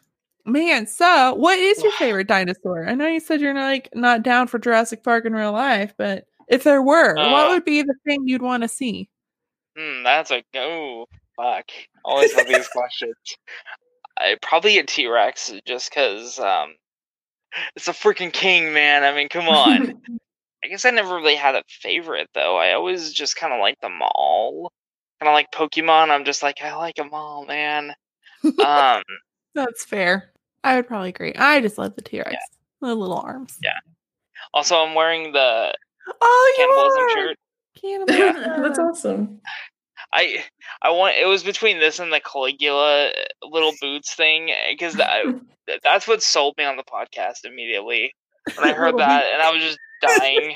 [0.46, 2.88] Man, so what is your favorite dinosaur?
[2.88, 5.94] I know you said you're not like not down for Jurassic Park in real life,
[5.98, 9.10] but if there were, what Uh, would be the thing you'd want to see?
[9.78, 11.06] Hmm, that's a oh
[11.38, 11.66] fuck.
[12.04, 13.16] Always have these questions.
[14.18, 16.76] I probably a T Rex just because um,
[17.76, 19.04] it's a freaking king, man.
[19.04, 20.02] I mean, come on.
[20.64, 22.58] I guess I never really had a favorite though.
[22.58, 24.74] I always just kind of like them all.
[25.22, 26.10] Kind of like Pokemon.
[26.10, 27.94] I'm just like I like them all, man.
[28.66, 29.04] Um,
[29.56, 30.32] That's fair.
[30.64, 31.34] I would probably agree.
[31.36, 32.36] I just love the T Rex.
[32.82, 33.58] The little arms.
[33.64, 33.72] Yeah.
[34.54, 35.74] also, I'm wearing the
[36.22, 37.28] Oh, you cannibalism are!
[37.28, 37.38] shirt.
[37.82, 38.64] Cannibalism.
[38.64, 39.42] That's awesome.
[40.14, 40.44] I
[40.82, 43.12] I want it was between this and the Caligula uh,
[43.44, 45.26] little boots thing because that,
[45.84, 48.14] that's what sold me on the podcast immediately
[48.56, 50.56] when I heard that and I was just dying.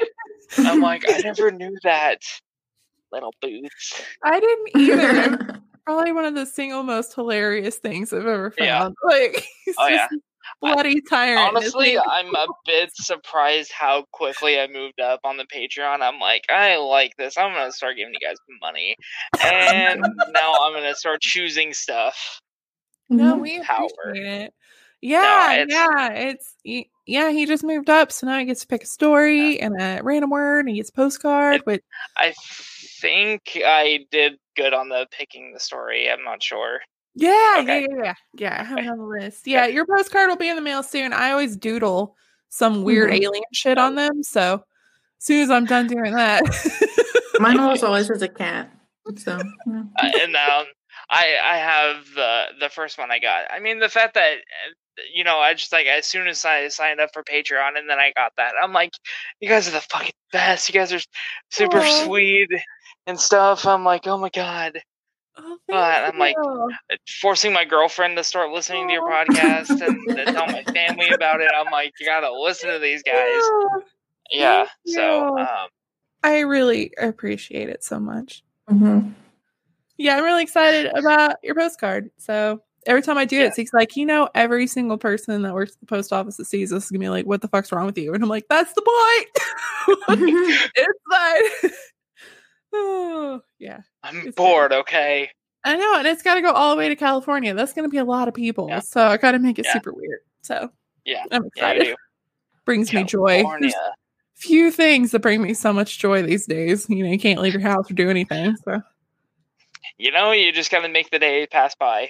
[0.57, 2.19] I'm like I never knew that
[3.11, 4.01] little boots.
[4.23, 5.59] I didn't either.
[5.85, 8.65] Probably one of the single most hilarious things I've ever found.
[8.65, 8.89] Yeah.
[9.03, 10.13] Like, he's Oh, just
[10.61, 11.55] bloody tyrant.
[11.55, 16.01] Honestly, I'm a bit surprised how quickly I moved up on the Patreon.
[16.01, 17.37] I'm like, I like this.
[17.37, 18.95] I'm gonna start giving you guys money,
[19.43, 22.39] and now I'm gonna start choosing stuff.
[23.09, 23.41] no, mm-hmm.
[23.41, 23.87] we Power.
[24.07, 24.53] appreciate it.
[25.01, 26.09] Yeah, it's- yeah.
[26.13, 26.55] It's
[27.05, 27.29] yeah.
[27.31, 30.29] He just moved up, so now he gets to pick a story and a random
[30.29, 31.55] word, and he gets a postcard.
[31.55, 31.81] It- But
[32.15, 32.33] I
[33.01, 36.09] think I did good on the picking the story.
[36.09, 36.79] I'm not sure.
[37.15, 37.81] Yeah, Okay.
[37.81, 38.61] yeah, yeah, yeah, yeah.
[38.61, 39.47] I have it on the list.
[39.47, 41.13] Yeah, your postcard will be in the mail soon.
[41.13, 42.15] I always doodle
[42.49, 43.23] some weird Mhm.
[43.23, 44.53] alien shit on them, so
[45.19, 46.41] as soon as I'm done doing that,
[47.39, 48.71] Mine almost always has a cat.
[49.17, 49.37] So
[49.67, 49.83] yeah.
[49.99, 50.63] Uh, and now
[51.09, 53.45] I I have the the first one I got.
[53.51, 56.67] I mean, the fact that uh, you know, I just like as soon as I
[56.69, 58.91] signed up for Patreon and then I got that, I'm like,
[59.39, 60.69] you guys are the fucking best.
[60.69, 61.01] You guys are
[61.49, 62.03] super Aw.
[62.05, 62.49] sweet
[63.07, 63.65] and stuff.
[63.65, 64.79] I'm like, oh my god.
[65.35, 66.69] Oh, But I'm like, you.
[67.21, 71.41] forcing my girlfriend to start listening to your podcast and, and tell my family about
[71.41, 71.49] it.
[71.55, 73.41] I'm like, you gotta listen to these guys.
[74.31, 74.65] Yeah.
[74.85, 74.93] Yeah.
[74.95, 75.67] So, um,
[76.23, 78.43] I really appreciate it so much.
[78.69, 79.09] Mm-hmm.
[79.97, 82.09] Yeah, I'm really excited about your postcard.
[82.17, 83.45] So every time I do Yeah.
[83.47, 86.45] it, it's like, you know, every single person that works at the post office that
[86.45, 88.13] sees this is gonna be like, what the fuck's wrong with you?
[88.13, 90.19] And I'm like, that's the point.
[90.75, 91.71] it's fine.
[92.73, 93.81] oh, yeah.
[94.03, 94.73] I'm It's bored.
[94.73, 95.29] Okay.
[95.65, 97.53] I know, and it's got to go all the way to California.
[97.53, 98.79] That's going to be a lot of people, Yeah.
[98.79, 99.73] so I got to make it Yeah.
[99.73, 100.19] super weird.
[100.41, 100.69] So
[101.05, 101.23] Yeah.
[101.31, 101.83] I'm excited.
[101.85, 101.95] do.
[102.65, 103.43] Brings me joy.
[103.59, 103.73] There's
[104.35, 106.85] few things that bring me so much joy these days.
[106.89, 108.55] You know, you can't leave your house or do anything.
[108.65, 108.81] So
[109.97, 112.09] You know, you just gotta make the day pass by.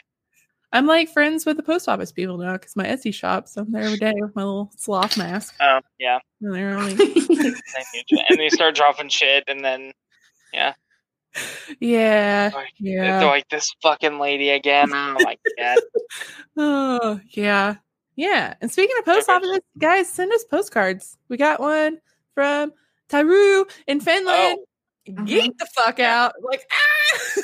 [0.71, 3.47] I'm like friends with the post office people now because my Etsy shop.
[3.47, 5.53] So I'm there every day with my little sloth mask.
[5.59, 6.19] Oh yeah.
[6.41, 9.91] And they're like, And you start dropping shit, and then
[11.79, 13.19] yeah, like, yeah.
[13.19, 14.89] they're like this fucking lady again.
[14.93, 15.77] Oh my god.
[16.55, 17.77] Oh, yeah.
[18.15, 18.53] Yeah.
[18.61, 21.17] And speaking of post offices, guys, send us postcards.
[21.29, 21.97] We got one
[22.35, 22.73] from
[23.09, 24.59] Taru in Finland.
[24.59, 25.23] Oh.
[25.25, 26.33] Geek the fuck out.
[26.43, 27.41] Like, ah!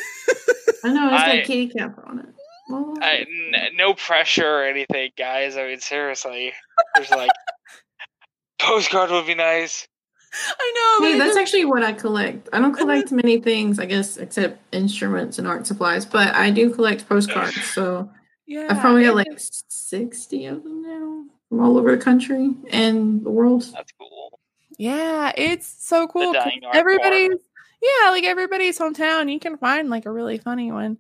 [0.84, 2.26] I know it's I- got a kitty cat on it.
[2.72, 2.96] Oh.
[3.02, 5.58] I, n- no pressure or anything, guys.
[5.58, 6.54] I mean, seriously,
[6.94, 7.32] there's like
[8.60, 9.88] postcard would be nice.
[10.60, 11.08] I know.
[11.08, 12.50] Hey, that's it's- actually what I collect.
[12.54, 16.06] I don't collect many things, I guess, except instruments and art supplies.
[16.06, 17.56] But I do collect postcards.
[17.74, 18.10] So
[18.46, 18.68] yeah.
[18.70, 23.24] I've probably got it- like sixty of them now from all over the country and
[23.24, 23.66] the world.
[23.74, 24.40] That's cool.
[24.78, 26.32] Yeah, it's so cool.
[26.34, 27.32] dying art Everybody's
[27.82, 29.32] yeah, like everybody's hometown.
[29.32, 30.98] You can find like a really funny one.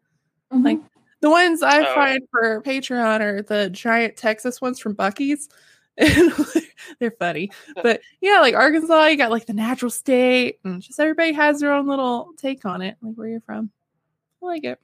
[0.52, 0.64] Mm-hmm.
[0.66, 0.80] Like
[1.22, 1.94] the ones I Oh.
[1.96, 5.50] find for Patreon are the giant Texas ones from Buc-ee's.
[7.00, 7.52] They're funny.
[7.82, 11.74] But yeah, like Arkansas, you got like the natural state, and just everybody has their
[11.74, 13.70] own little take on it, like where you're from.
[14.41, 14.80] I like it.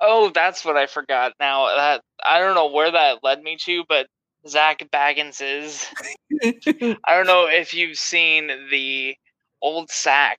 [0.00, 1.32] Oh, that's what I forgot.
[1.38, 4.06] Now that I don't know where that led me to, but
[4.48, 5.86] Zak Bagans's.
[6.42, 9.14] I don't know if you've seen the
[9.62, 10.38] old Sac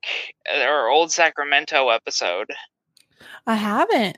[0.67, 2.51] or old Sacramento episode,
[3.47, 4.17] I haven't.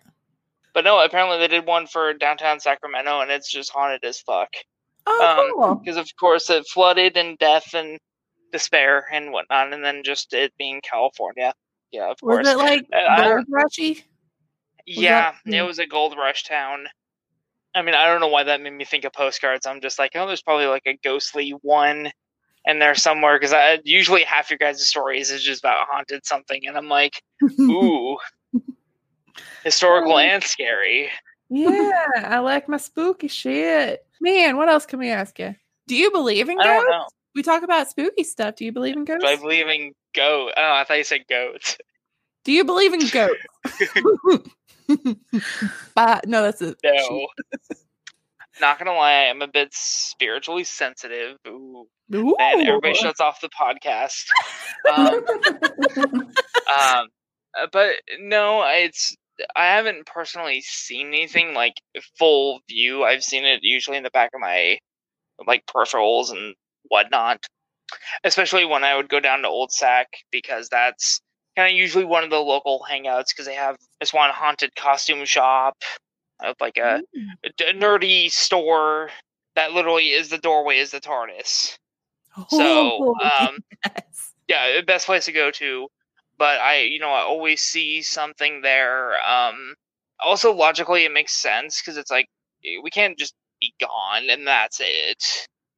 [0.73, 4.49] but no, apparently they did one for downtown Sacramento, and it's just haunted as fuck.
[5.09, 5.75] Oh, Um, cool.
[5.75, 7.97] Because of course it flooded and death and
[8.51, 11.53] despair and whatnot, and then just it being California.
[11.91, 12.45] Yeah, of Was course.
[12.47, 14.03] Was it like Uh, gold rushy?
[14.85, 16.87] Yeah, that- it was a gold rush town.
[17.75, 19.65] I mean, I don't know why that made me think of postcards.
[19.65, 22.11] I'm just like, oh, there's probably like a ghostly one
[22.65, 26.65] in there somewhere because I usually half your guys' stories is just about haunted something,
[26.65, 27.21] and I'm like,
[27.59, 28.17] ooh,
[29.63, 31.09] historical and scary.
[31.49, 34.05] Yeah, I like my spooky shit.
[34.19, 35.55] Man, what else can we ask you?
[35.87, 37.13] Do you believe in ghosts?
[37.35, 38.55] We talk about spooky stuff.
[38.55, 39.23] Do you believe in ghosts?
[39.23, 40.53] Do I believe in goat?
[40.57, 41.77] Oh, I thought you said goats.
[42.43, 43.37] Do you believe in goats?
[45.95, 46.77] but no, that's it.
[46.83, 47.27] No.
[48.59, 51.37] Not gonna lie, I am a bit spiritually sensitive.
[51.47, 51.87] Ooh.
[52.15, 52.35] Ooh.
[52.39, 54.25] And everybody shuts off the podcast.
[54.91, 55.23] Um,
[56.67, 57.07] um,
[57.59, 59.15] uh, but no, it's
[59.55, 61.75] I haven't personally seen anything like
[62.17, 63.03] full view.
[63.03, 64.79] I've seen it usually in the back of my
[65.45, 66.55] like peripherals and
[66.89, 67.45] whatnot.
[68.23, 71.21] Especially when I would go down to Old Sac because that's
[71.55, 75.25] kind of usually one of the local hangouts because they have this one haunted costume
[75.25, 75.77] shop,
[76.43, 77.01] of like a,
[77.73, 79.09] nerdy store
[79.55, 81.77] that literally is the doorway is the TARDIS.
[82.49, 83.15] So, Oh,
[83.47, 84.33] um, yes.
[84.47, 85.87] yeah, best place to go to.
[86.37, 89.13] But I, you know, I always see something there.
[89.27, 89.75] Um,
[90.23, 92.27] also, logically, it makes sense because it's like
[92.65, 95.23] eh, we can't just be gone and that's it.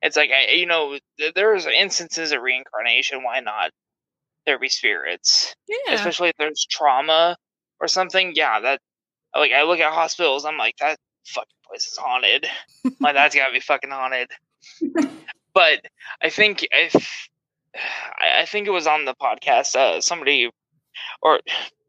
[0.01, 3.23] It's like I, you know, th- there's instances of reincarnation.
[3.23, 3.71] Why not?
[4.45, 5.93] There be spirits, Yeah.
[5.95, 7.37] especially if there's trauma
[7.79, 8.33] or something.
[8.35, 8.79] Yeah, that
[9.35, 10.45] like I look at hospitals.
[10.45, 10.97] I'm like that
[11.27, 12.47] fucking place is haunted.
[12.99, 14.29] like that's gotta be fucking haunted.
[15.53, 15.81] but
[16.21, 17.28] I think if
[18.19, 20.49] I, I think it was on the podcast, uh, somebody
[21.21, 21.39] or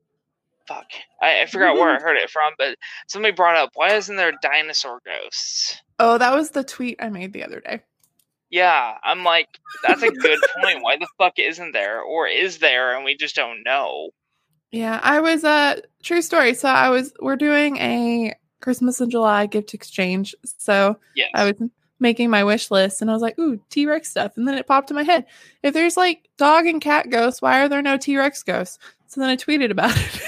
[0.68, 0.86] fuck,
[1.20, 2.76] I, I forgot where I heard it from, but
[3.08, 5.80] somebody brought up why isn't there dinosaur ghosts?
[5.98, 7.82] Oh, that was the tweet I made the other day.
[8.50, 9.46] Yeah, I'm like,
[9.86, 10.82] that's a good point.
[10.82, 14.10] Why the fuck isn't there, or is there, and we just don't know?
[14.72, 16.54] Yeah, I was uh true story.
[16.54, 20.34] So I was we're doing a Christmas in July gift exchange.
[20.44, 21.30] So Yes.
[21.34, 21.70] I was
[22.00, 24.36] making my wish list and I was like, ooh, T Rex stuff.
[24.36, 25.26] And then it popped in my head.
[25.62, 28.78] If there's like dog and cat ghosts, why are there no T Rex ghosts?
[29.06, 30.22] So then I tweeted about it.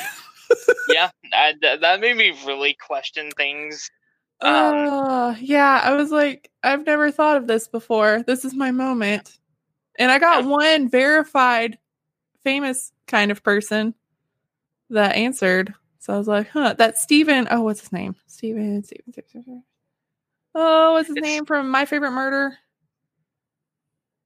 [0.89, 3.91] yeah, I, that made me really question things.
[4.41, 4.51] Um,
[4.89, 8.23] Uh, yeah, I was like, I've never thought of this before.
[8.27, 9.39] This is my moment.
[9.99, 10.51] And I got Yeah.
[10.51, 11.79] one verified
[12.43, 13.95] famous kind of person
[14.91, 15.75] that answered.
[16.01, 17.47] So I was like, huh, that's Steven.
[17.51, 18.17] Oh, what's his name?
[18.27, 19.63] Steven, Steven, Steven, Steven.
[20.55, 22.57] Oh, what's his It's- name from My Favorite Murder?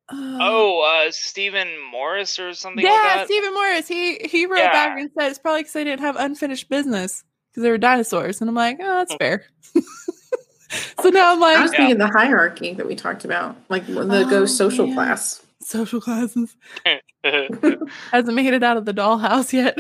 [0.09, 3.17] Uh, Oh, uh, Steven Morris or something yeah, like that.
[3.19, 3.89] Yeah, Steven Morris.
[3.89, 7.63] He he wrote back and said it's probably because they didn't have unfinished business because
[7.65, 8.41] they were dinosaurs.
[8.41, 9.45] And I'm like, oh, that's fair.
[11.01, 11.79] so now I'm like, I like, was Yeah.
[11.79, 14.95] thinking the hierarchy that we talked about, like the Oh, ghost social yeah.
[14.95, 15.43] class.
[15.61, 16.57] social classes
[17.25, 19.77] hasn't made it out of the dollhouse yet.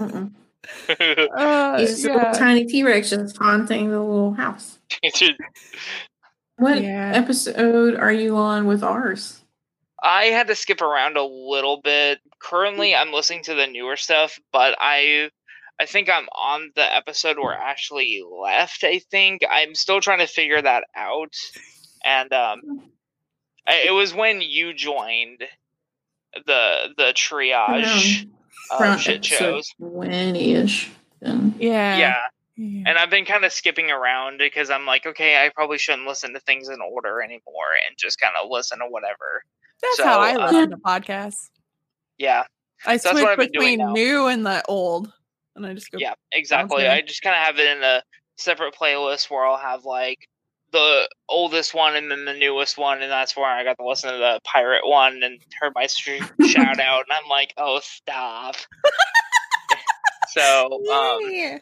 [0.00, 0.32] Mm-mm.
[0.88, 4.78] Uh, He's just a little tiny T Rex just haunting the little house.
[6.58, 7.12] What Yeah.
[7.14, 9.42] episode are you on with ours?
[10.02, 12.18] I had to skip around a little bit.
[12.38, 15.30] Currently, I'm listening to the newer stuff, but I
[15.78, 18.84] I think I'm on the episode where Ashley left.
[18.84, 21.34] I think I'm still trying to figure that out,
[22.02, 22.60] and um,
[23.66, 25.42] I, it was when you joined
[26.46, 28.26] the the triage
[28.70, 29.68] of shit shows.
[29.78, 30.90] Twenty ish.
[31.22, 31.38] Yeah.
[31.58, 31.98] Yeah,
[32.56, 32.82] Yeah.
[32.86, 36.32] and I've been kind of skipping around because I'm like, okay, I probably shouldn't listen
[36.34, 39.42] to things in order anymore, and just kind of listen to whatever.
[39.82, 41.48] That's so, how I uh, listen to podcasts.
[42.18, 42.44] Yeah,
[42.84, 45.12] I that's what switch I've been doing between new and the old.
[45.54, 46.86] And I just go, Yeah, exactly.
[46.86, 48.02] I just kind of have it in a
[48.36, 50.28] separate playlist where I'll have like
[50.72, 54.12] the oldest one and then the newest one, and that's where I got to listen
[54.12, 58.56] to the pirate one and heard my sh- shout out, and I'm like, oh, stop.
[60.28, 61.60] so, um, Yay.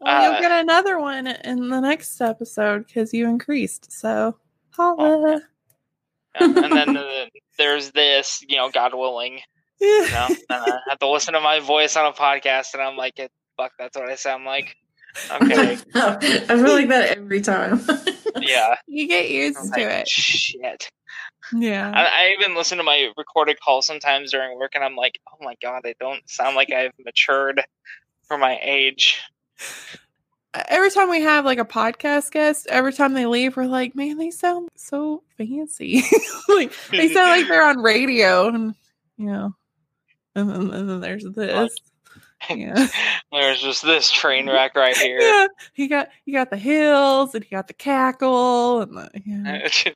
[0.00, 3.92] Well, uh, you'll get another one in the next episode because you increased.
[3.92, 4.36] So,
[4.70, 5.40] holla.
[6.40, 7.26] and then uh,
[7.58, 9.40] there's this, you know, God willing,
[9.80, 12.96] you know, and I have to listen to my voice on a podcast, and I'm
[12.96, 13.14] like,
[13.56, 14.76] fuck, that's what I sound like.
[15.30, 17.80] Okay, I feel like that every time.
[18.40, 18.76] Yeah.
[18.86, 20.08] you get used I'm to like, it.
[20.08, 20.90] shit.
[21.52, 21.90] Yeah.
[21.94, 25.36] I, I even listen to my recorded calls sometimes during work, and I'm like, oh
[25.40, 27.62] my god, I don't sound like I've matured
[28.26, 29.20] for my age.
[30.68, 34.18] every time we have like a podcast guest, every time they leave, we're like, man,
[34.18, 36.02] they sound so fancy.
[36.48, 38.74] like they sound like they're on radio, and
[39.16, 39.54] you know,
[40.34, 41.74] and then, and then there's this.
[42.50, 42.88] Yeah.
[43.32, 45.20] There's just this train wreck right here.
[45.20, 49.10] yeah, he got you got the hills, and he got the cackle, and the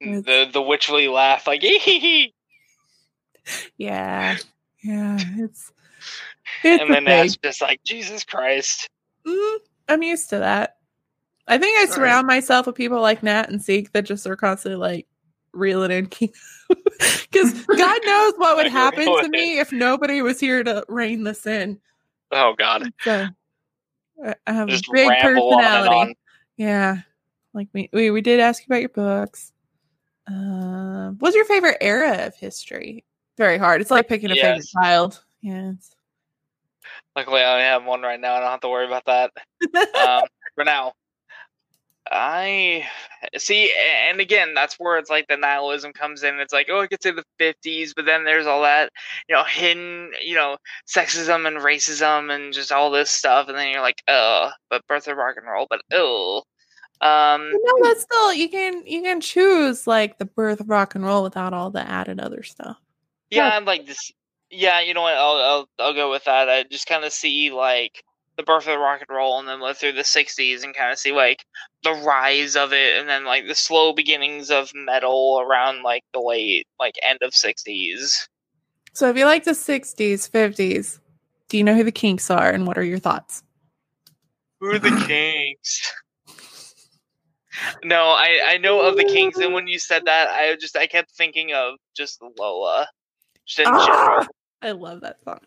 [0.00, 2.34] yeah, the the witchly laugh, like hee
[3.76, 4.36] yeah,
[4.82, 5.18] yeah.
[5.38, 5.72] It's
[6.62, 8.88] it's and then that's just like Jesus Christ.
[9.26, 9.56] Mm,
[9.88, 10.76] I'm used to that.
[11.46, 11.90] I think I Right.
[11.94, 15.06] surround myself with people like Nat and Zeke that just are constantly like
[15.52, 16.06] reeling in
[17.30, 21.46] because God knows what would happen to me if nobody was here to rein this
[21.46, 21.78] in.
[22.30, 23.26] Oh God, So
[24.24, 25.96] I- have just a big ramble on personality.
[25.96, 26.14] on.
[26.56, 26.96] Yeah,
[27.54, 29.52] like we, we we did ask you about your books.
[30.26, 33.04] Um, what's your favorite era of history?
[33.36, 33.80] Very hard.
[33.80, 35.24] It's like picking a favorite child.
[35.40, 35.72] Yeah.
[37.16, 38.34] Luckily, I only have one right now.
[38.34, 39.32] I don't have to worry about that.
[39.96, 40.22] um,
[40.54, 40.92] for now.
[42.10, 42.88] I
[43.36, 43.72] see,
[44.08, 46.40] and again, that's where it's like the nihilism comes in.
[46.40, 48.90] It's like, oh, I could say the fifties, but then there's all that,
[49.28, 50.56] you know, hidden, you know,
[50.88, 55.06] sexism and racism and just all this stuff, and then you're like, oh, but birth
[55.06, 56.42] of rock and roll, but oh,
[57.00, 61.04] um, no, that's still you can you can choose like the birth of rock and
[61.04, 62.76] roll without all the added other stuff.
[63.30, 64.12] yeah, I'm like this.
[64.50, 65.14] Yeah, you know what?
[65.14, 66.50] I'll I'll, I'll go with that.
[66.50, 68.02] I just kind of see like
[68.40, 70.98] the birth of rock and roll, and then live through the '60s and kind of
[70.98, 71.44] see like
[71.82, 76.20] the rise of it, and then like the slow beginnings of metal around like the
[76.20, 78.26] late like end of '60s.
[78.94, 81.00] So if you like the '60s, '50s,
[81.48, 83.42] do you know who the Kinks are, and what are your thoughts?
[84.60, 85.92] Who are the kinks
[87.82, 90.86] No, I I know of the kinks and when you said that, I just I
[90.86, 92.86] kept thinking of just Lola,
[93.46, 93.86] just in Ah!
[93.86, 94.26] general.
[94.62, 95.40] I love that song.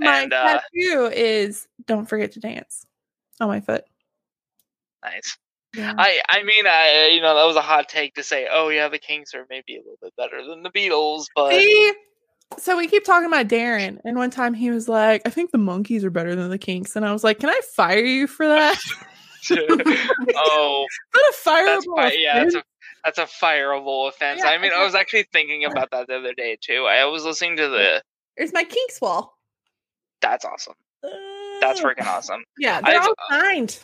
[0.00, 2.86] My And, uh, tattoo is "Don't forget to dance"
[3.40, 3.84] on my foot.
[5.04, 5.38] Nice.
[5.74, 5.94] Yeah.
[5.96, 8.88] I I mean I you know that was a hot take to say oh yeah
[8.88, 11.92] the Kinks are maybe a little bit better than the Beatles but See?
[12.58, 15.58] So we keep talking about Darren, and one time he was like, "I think the
[15.58, 18.48] Monkees are better than the Kinks," and I was like, "Can I fire you for
[18.48, 18.76] that?"
[19.52, 21.96] oh Is that a that's fireable?
[21.96, 22.64] fi- yeah that's a
[23.04, 24.40] that's a fireable offense.
[24.42, 26.86] Yeah, I mean I was actually thinking about that the other day too.
[26.90, 28.02] I was listening to the
[28.36, 29.38] There's my Kinks wall.
[30.20, 30.74] That's awesome.
[31.02, 32.44] That's Uh, freaking awesome.
[32.58, 33.78] Yeah, they're I've- all signed.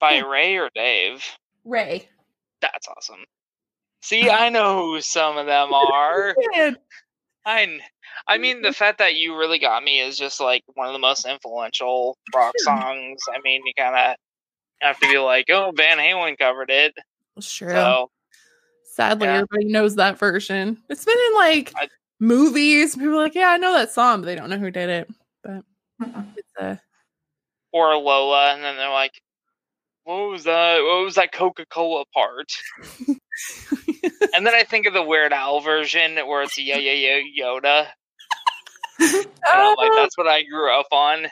[0.00, 0.22] By Yeah.
[0.22, 1.24] Ray or Dave.
[1.64, 2.08] Ray.
[2.60, 3.24] That's awesome.
[4.02, 6.36] See, I, know who some of them are.
[7.46, 7.80] I
[8.26, 10.98] I mean, the fact that you really got me is just like one of the
[10.98, 13.20] most influential rock songs.
[13.32, 14.16] I mean, you kind of
[14.80, 16.94] have to be like, oh, Van Halen covered it.
[17.40, 17.70] Sure.
[17.70, 18.10] So,
[18.94, 19.34] Sadly, yeah.
[19.34, 20.82] everybody knows that version.
[20.88, 22.96] It's been in like I, movies.
[22.96, 25.08] People are like, yeah, I know that song, but they don't know who did it.
[25.44, 25.62] But
[26.00, 26.80] it's a
[27.72, 29.20] or Lola, and then they're like,
[30.04, 30.80] "What was that?
[30.82, 32.50] What was that Coca Cola part?"
[34.34, 37.86] and then I think of the Weird Al version where it's yeah yeah yeah Yoda.
[39.46, 39.74] oh.
[39.78, 41.26] like that's what I grew up on,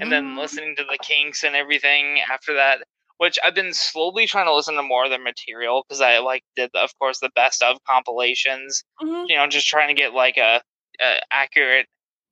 [0.00, 0.38] and then mm.
[0.38, 2.78] listening to the Kinks and everything after that.
[3.18, 6.42] Which I've been slowly trying to listen to more of their material because I like
[6.56, 8.82] did, of course, the best of compilations.
[9.00, 9.26] Mm-hmm.
[9.28, 10.60] You know, just trying to get like a,
[11.00, 11.86] a accurate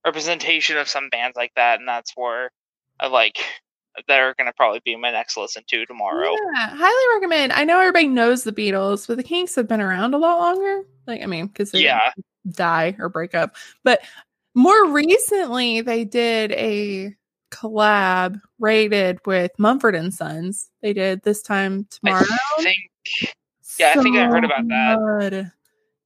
[0.05, 2.51] representation of some bands like that, and that's where
[2.99, 3.39] I like
[4.07, 6.33] that are going to probably be my next listen to tomorrow.
[6.33, 7.53] Yeah, highly recommend.
[7.53, 10.83] I know everybody knows the Beatles, but the Kinks have been around a lot longer.
[11.07, 12.13] Like, I mean, because they yeah.
[12.53, 13.57] die or break up.
[13.83, 14.01] But
[14.55, 17.15] more recently, they did a
[17.51, 20.71] collab rated with Mumford and Sons.
[20.83, 22.25] They did this time tomorrow.
[22.59, 22.79] I think,
[23.79, 25.53] yeah, so I think I heard about that.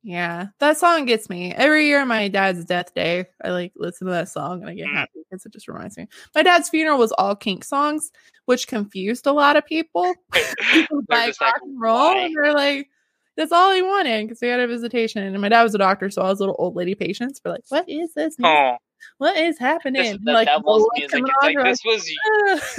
[0.07, 2.05] Yeah, that song gets me every year.
[2.05, 5.47] My dad's death day, I like listen to that song and I get happy because
[5.47, 6.09] it just reminds me.
[6.35, 8.13] My dad's funeral was all Kink songs,
[8.45, 10.15] which confused a lot of people.
[10.73, 12.91] people like rock and roll, and they're like,
[13.39, 15.23] "That's all he wanted" because he had a visitation.
[15.23, 17.65] And my dad was a doctor, so all his little old lady patients were like,
[17.71, 18.37] "What is this?
[18.43, 18.77] Oh.
[19.17, 20.49] What is happening?" This, like,
[20.97, 21.25] music.
[21.41, 22.07] Like, this was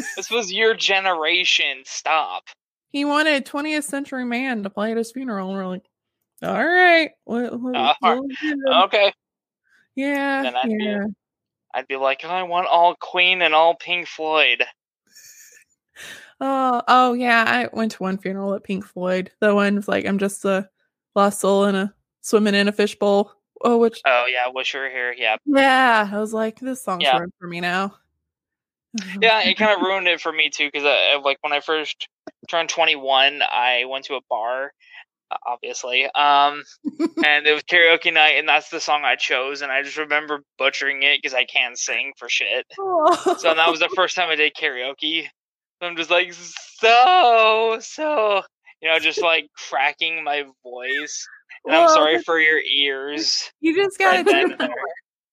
[0.15, 1.81] this was your generation.
[1.85, 2.43] Stop.
[2.91, 5.85] He wanted 20th century man to play at his funeral, and we're like,
[6.41, 7.11] all right.
[7.27, 7.93] Uh,
[8.85, 9.13] okay.
[9.95, 10.43] Yeah.
[10.43, 11.05] Then I'd, yeah.
[11.05, 11.13] Be,
[11.73, 14.63] I'd be like, I want all Queen and all Pink Floyd.
[16.41, 17.45] Oh, oh yeah.
[17.47, 19.31] I went to one funeral at Pink Floyd.
[19.39, 20.69] The one was like, I'm just a
[21.15, 23.31] lost soul in a swimming in a fishbowl.
[23.63, 24.01] Oh, which?
[24.05, 25.15] Oh yeah, wish you were here.
[25.17, 25.37] Yeah.
[25.45, 27.17] Yeah, I was like, this song's yeah.
[27.17, 27.95] ruined for me now.
[29.21, 30.83] yeah, it kind of ruined it for me too because
[31.23, 32.07] like when I first
[32.49, 34.73] turned 21, I went to a bar
[35.45, 36.05] obviously.
[36.05, 36.63] Um,
[37.25, 39.61] and it was karaoke night, and that's the song I chose.
[39.61, 42.65] And I just remember butchering it because I can't sing for shit.
[42.79, 43.35] Oh.
[43.39, 45.27] So that was the first time I did karaoke.
[45.81, 48.41] So I'm just like so so
[48.81, 51.27] you know just like cracking my voice.
[51.65, 53.51] And I'm sorry for your ears.
[53.59, 54.69] You just gotta drink more.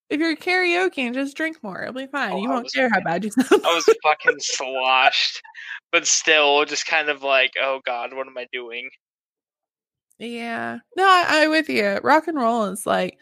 [0.09, 1.81] If you're karaoke, just drink more.
[1.81, 2.33] It'll be fine.
[2.33, 3.63] Oh, you won't was, care how bad you sound.
[3.65, 5.41] I was fucking sloshed,
[5.91, 8.89] but still, just kind of like, oh god, what am I doing?
[10.19, 10.79] Yeah.
[10.95, 11.99] No, I, I with you.
[12.03, 13.17] Rock and roll is like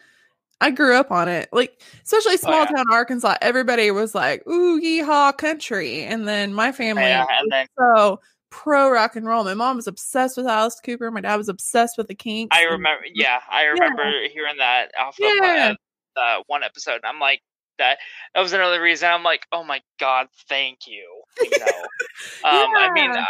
[0.62, 1.48] I grew up on it.
[1.52, 2.76] Like, especially small oh, yeah.
[2.76, 6.04] town Arkansas, everybody was like, ooh, yeehaw country.
[6.04, 8.20] And then my family yeah, and then, so
[8.50, 9.42] pro rock and roll.
[9.42, 11.10] My mom was obsessed with Alice Cooper.
[11.10, 12.56] My dad was obsessed with the Kinks.
[12.56, 14.28] I remember, yeah, I remember yeah.
[14.28, 15.74] hearing that off of yeah.
[16.16, 17.00] uh, one episode.
[17.02, 17.42] I'm like,
[17.78, 17.98] that
[18.34, 21.22] that was another reason I'm like, oh my god, thank you.
[21.42, 21.66] You know,
[22.44, 23.24] um, I mean, uh,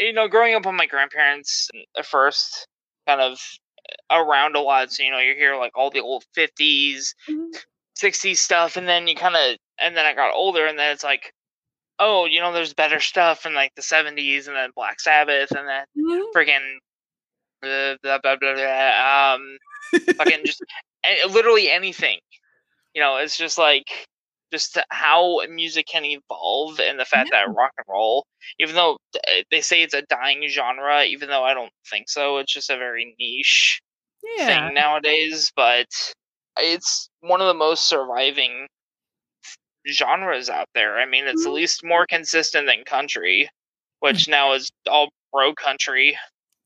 [0.00, 2.66] you know, growing up with my grandparents at first,
[3.06, 3.38] kind of
[4.10, 4.92] around a lot.
[4.92, 7.50] So, you know, you hear like all the old 50s, mm-hmm.
[7.98, 8.76] 60s stuff.
[8.76, 11.32] And then you kind of, and then I got older and then it's like,
[11.98, 15.68] oh, you know, there's better stuff in like the 70s and then Black Sabbath and
[15.68, 16.36] then mm-hmm.
[16.36, 16.78] friggin'
[17.62, 19.58] blah, blah, blah, blah, blah, um,
[20.16, 20.62] fucking just
[21.30, 22.18] literally anything.
[22.94, 24.06] You know, it's just like,
[24.52, 27.46] just how music can evolve and the fact yeah.
[27.46, 28.26] that rock and roll,
[28.58, 28.98] even though
[29.28, 32.70] eh, they say it's a dying genre, even though I don't think so, it's just
[32.70, 33.80] a very niche
[34.36, 34.46] yeah.
[34.46, 35.52] thing nowadays.
[35.54, 35.86] But
[36.56, 38.66] it's one of the most surviving
[39.88, 40.98] genres out there.
[40.98, 41.50] I mean, it's mm-hmm.
[41.50, 43.48] at least more consistent than country,
[44.00, 46.16] which now is all pro country.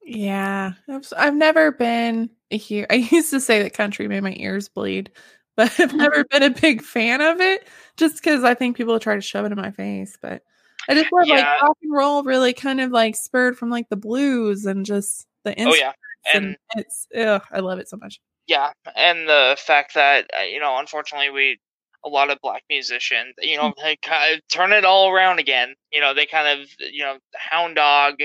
[0.05, 0.73] Yeah,
[1.17, 2.87] I've never been here.
[2.91, 5.11] I used to say that country made my ears bleed,
[5.57, 9.15] but I've never been a big fan of it just because I think people try
[9.15, 10.19] to shove it in my face.
[10.21, 10.43] But
[10.89, 11.37] I just love yeah.
[11.37, 15.27] like rock and roll really kind of like spurred from like the blues and just
[15.45, 15.93] the oh yeah,
[16.33, 18.21] and, and it's ugh, I love it so much.
[18.47, 21.59] Yeah, and the fact that uh, you know, unfortunately, we
[22.05, 25.75] a lot of black musicians, you know, they kind of turn it all around again.
[25.93, 28.17] You know, they kind of you know, Hound Dog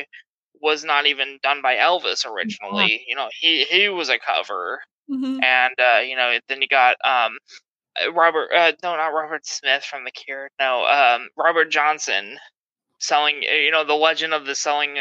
[0.61, 2.91] was not even done by Elvis originally.
[2.91, 2.97] Yeah.
[3.07, 4.79] You know, he he was a cover.
[5.09, 5.43] Mm-hmm.
[5.43, 7.37] And uh, you know, then you got um,
[8.01, 8.49] uh, Robert.
[8.55, 10.49] Uh, no, not Robert Smith from The Cure.
[10.59, 12.37] No, um, Robert Johnson
[12.99, 13.43] selling.
[13.49, 14.97] Uh, you know, the legend of the selling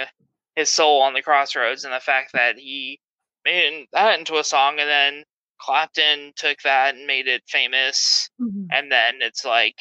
[0.56, 3.00] his soul on the crossroads, and the fact that he
[3.44, 5.24] made that into a song, and then
[5.60, 8.30] Clapton took that and made it famous.
[8.40, 8.66] Mm-hmm.
[8.70, 9.76] And then it's like,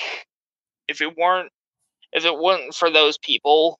[0.87, 1.51] if it weren't,
[2.11, 3.79] if it wasn't for those people,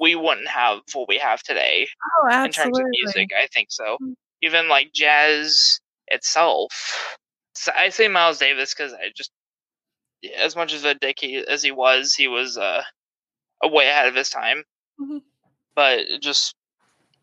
[0.00, 1.86] we wouldn't have what we have today
[2.22, 3.28] oh, in terms of music.
[3.40, 3.96] I think so.
[4.42, 7.16] Mm-hmm even like jazz itself.
[7.54, 9.30] So I say Miles Davis because I just,
[10.22, 12.82] yeah, as much as a dick he, as he was, he was uh,
[13.62, 14.62] a way ahead of his time.
[15.00, 15.22] Mhm.
[15.74, 16.54] But just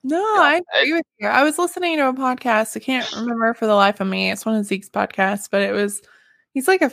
[0.03, 1.27] No, Yeah, I I- agree with you.
[1.27, 2.75] I was listening to a podcast.
[2.75, 4.31] I can't remember for the life of me.
[4.31, 6.01] It's one of Zeke's podcasts, but it was
[6.53, 6.91] he's like a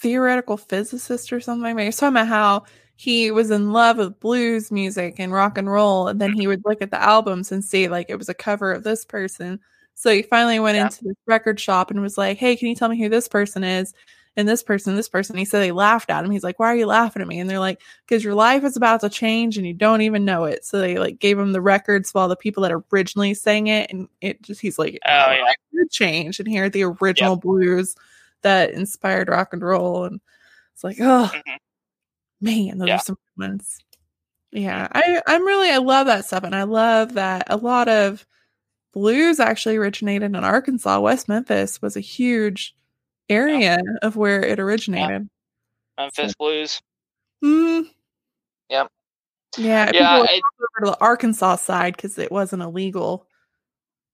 [0.00, 1.76] theoretical physicist or something.
[1.76, 2.64] But was talking about how
[3.02, 6.62] he was in love with blues music and rock and roll, and then he would
[6.64, 9.58] look at the albums and see like it was a cover of this person.
[9.94, 10.84] So he finally went Yeah.
[10.84, 13.64] into this record shop and was like, "Hey, can you tell me who this person
[13.64, 13.92] is?"
[14.36, 15.36] And this person, this person.
[15.36, 16.30] He said they laughed at him.
[16.30, 18.76] He's like, "Why are you laughing at me?" And they're like, because your life is
[18.76, 20.64] about to change and you don't even know it.
[20.64, 24.08] So they like gave him the records while the people that originally sang it, and
[24.22, 25.52] it just he's like, Oh, yeah.
[25.90, 27.94] change and hear the original blues
[28.42, 30.20] that inspired rock and roll, and
[30.74, 31.58] it's like, oh Mhm.
[32.42, 32.96] Man, those Yeah.
[32.96, 33.78] are some ones.
[34.50, 38.26] Yeah, I I'm really I love that stuff, and I love that a lot of
[38.92, 41.00] blues actually originated in Arkansas.
[41.00, 42.74] West Memphis was a huge
[43.30, 45.30] area of where it originated.
[45.96, 46.82] Memphis Blues.
[47.42, 47.88] Mm.
[48.68, 48.88] Yep.
[49.56, 49.86] Yeah.
[49.86, 53.26] people Yeah, would I, over to the Arkansas side because it wasn't illegal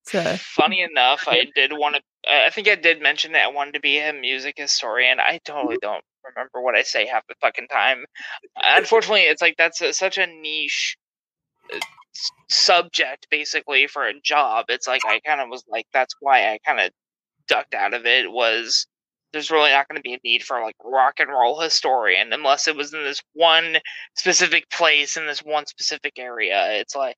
[0.06, 0.38] to.
[0.38, 2.02] funny enough, I did want to.
[2.30, 5.18] I think I did mention that I wanted to be a music historian.
[5.18, 6.04] I totally don't
[6.34, 8.04] remember what I say half the fucking time.
[8.56, 10.96] Unfortunately, it's like that's a, such a niche
[11.72, 11.78] uh,
[12.48, 14.66] subject, basically, for a job.
[14.68, 16.90] It's like I kind of was like, that's why I kind of
[17.48, 18.30] ducked out of it.
[18.30, 18.86] Was
[19.32, 22.66] there's really not going to be a need for like rock and roll historian unless
[22.66, 23.76] it was in this one
[24.16, 26.72] specific place in this one specific area.
[26.80, 27.16] It's like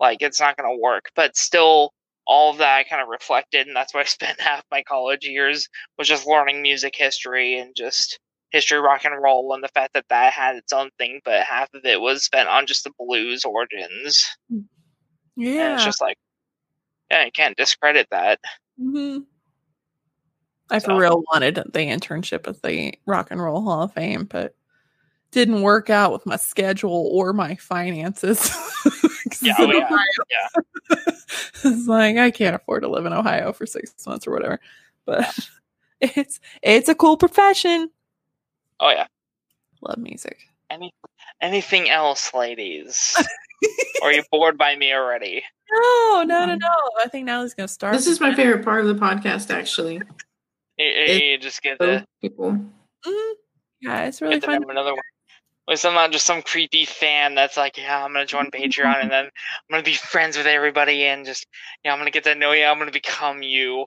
[0.00, 1.10] like it's not going to work.
[1.14, 1.92] But still,
[2.26, 5.24] all of that I kind of reflected, and that's why I spent half my college
[5.24, 8.18] years was just learning music history and just
[8.50, 11.72] history rock and roll and the fact that that had its own thing but half
[11.74, 14.64] of it was spent on just the blues origins and
[15.36, 15.74] Yeah.
[15.74, 16.16] it's just like
[17.10, 18.40] yeah you can't discredit that
[18.78, 19.18] hmm
[20.72, 24.54] I for real wanted the internship at the Rock and Roll Hall of Fame, but
[25.32, 28.50] didn't work out with my schedule or my finances.
[29.42, 31.06] Yeah, oh, yeah, Ohio.
[31.64, 34.60] it's like I can't afford to live in Ohio for six months or whatever.
[35.06, 35.38] But
[36.00, 37.90] it's it's a cool profession.
[38.80, 39.06] Oh yeah
[39.82, 40.38] Love music.
[40.70, 40.92] any
[41.40, 43.16] anything else ladies
[44.02, 46.68] are you bored by me already No, no, no, no.
[47.02, 47.94] I think Natalie's gonna start.
[47.94, 49.94] This is my favorite part of the podcast, actually.
[49.94, 50.02] you,
[50.78, 52.58] It- you just get Those to people.
[53.06, 53.32] Mhm.
[53.80, 54.64] Yeah, it's really get fun.
[54.68, 55.02] another one
[55.68, 59.02] with I'm not uh, just some creepy fan that's like, yeah, I'm gonna join Patreon
[59.02, 59.30] and then I'm
[59.70, 61.46] gonna be friends with everybody and just,
[61.84, 62.64] yeah, I'm gonna get to know you.
[62.64, 63.86] I'm gonna become you.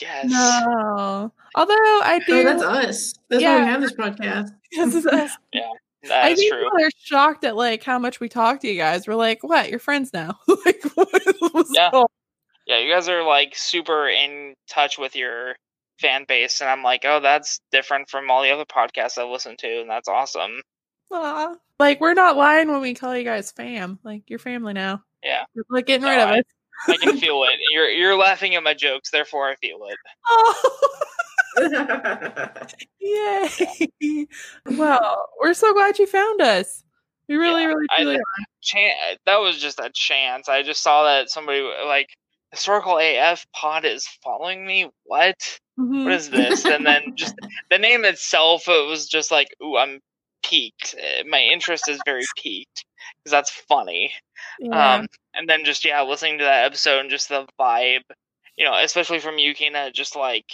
[0.00, 0.30] Yes.
[0.30, 2.40] No, although I oh, do.
[2.40, 3.14] Oh, that's us.
[3.30, 4.50] That's why we have this podcast.
[4.72, 5.30] This is us.
[6.08, 6.62] That I is think true.
[6.64, 9.08] people are shocked at like how much we talk to you guys.
[9.08, 9.70] We're like, what?
[9.70, 10.38] You're friends now?
[10.66, 11.90] like, what's Yeah.
[11.92, 12.06] going-
[12.66, 15.56] Yeah, you guys are like super in touch with your
[16.00, 19.56] fan base, and I'm like, oh, that's different from all the other podcasts I listen
[19.60, 20.60] to, and that's awesome.
[21.12, 21.54] Aw.
[21.78, 23.98] Like, we're not lying when we call you guys fam.
[24.04, 25.02] Like, you're family now.
[25.22, 25.44] Yeah.
[25.54, 26.44] You're like getting No, rid of I- us.
[26.88, 27.52] I can feel it.
[27.70, 29.96] You're you're laughing at my jokes, therefore I feel it.
[30.28, 30.70] Oh,
[33.00, 34.26] yay!
[34.76, 36.82] well, we're so glad you found us.
[37.28, 38.18] We really, Yeah, really, I- truly.
[38.60, 40.48] Chan- that was just a chance.
[40.48, 42.08] I just saw that somebody like
[42.50, 44.90] historical AF pod is following me.
[45.04, 45.36] What?
[45.78, 46.04] Mhm.
[46.04, 46.64] What is this?
[46.64, 47.34] and then just
[47.70, 50.00] the name itself, it was just like, ooh, I'm
[50.44, 50.94] piqued.
[50.98, 52.84] Uh, My interest is very piqued
[53.22, 54.12] because that's funny.
[54.58, 54.94] Yeah.
[54.94, 58.02] Um, and then just yeah, listening to that episode and just the vibe,
[58.56, 60.46] you know, especially from Yukina, just like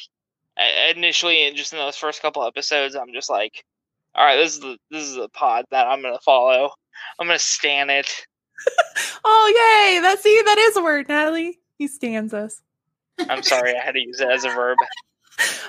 [0.91, 3.65] initially, and just in those first couple episodes, I'm just like,
[4.15, 6.71] all right, this is the this is the pod that I'm gonna follow.
[7.19, 8.11] I'm gonna stan it.
[9.25, 10.01] oh, yay!
[10.01, 11.59] That see, that is a word, Natalie.
[11.79, 12.61] He stands us.
[13.29, 14.77] I'm sorry, I had to use it as a verb.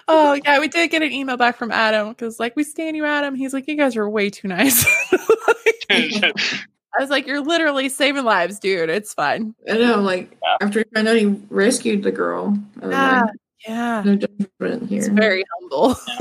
[0.07, 3.05] Oh yeah, we did get an email back from Adam because like we stand you,
[3.05, 3.35] Adam.
[3.35, 4.85] He's like, you guys are way too nice.
[5.89, 8.89] I was like, you're literally saving lives, dude.
[8.89, 9.55] It's fine.
[9.69, 10.57] I know, like Yeah.
[10.61, 12.57] after we found out he rescued the girl.
[12.81, 13.33] Yeah, like,
[13.67, 14.01] yeah.
[14.05, 14.99] no judgment here.
[14.99, 15.95] He's very humble.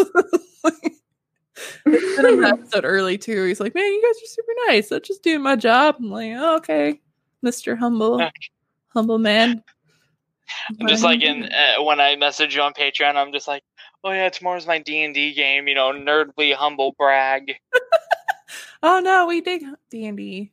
[1.87, 3.45] it's an episode early too.
[3.47, 4.93] He's like, man, you guys are super nice.
[4.93, 5.97] I'm just doing my job.
[5.99, 7.01] I'm like, oh, okay,
[7.43, 8.23] Mister Humble,
[8.89, 9.63] humble man.
[10.81, 13.63] I'm just like in uh, when I message you on Patreon, I'm just like,
[14.05, 15.69] oh yeah, tomorrow's my D and D game.
[15.69, 17.55] You know, nerdly humble brag.
[18.83, 20.53] Oh no, we did D and D.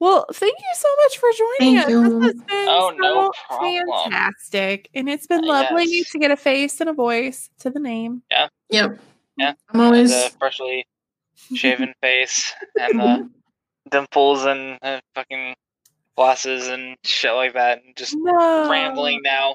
[0.00, 1.90] Well, thank you so much for joining Thank us.
[1.90, 2.18] you.
[2.20, 3.86] This has been Oh, so no problem.
[4.04, 6.10] fantastic, and it's been Uh, lovely yes.
[6.10, 8.22] to get a face and a voice to the name.
[8.32, 8.48] Yeah.
[8.70, 8.98] Yep.
[9.36, 9.52] Yeah.
[9.72, 10.86] I'm always the freshly
[11.54, 13.30] shaven face and the
[13.90, 15.54] dimples and uh, fucking
[16.18, 19.54] glasses and shit like that, and just no rambling now.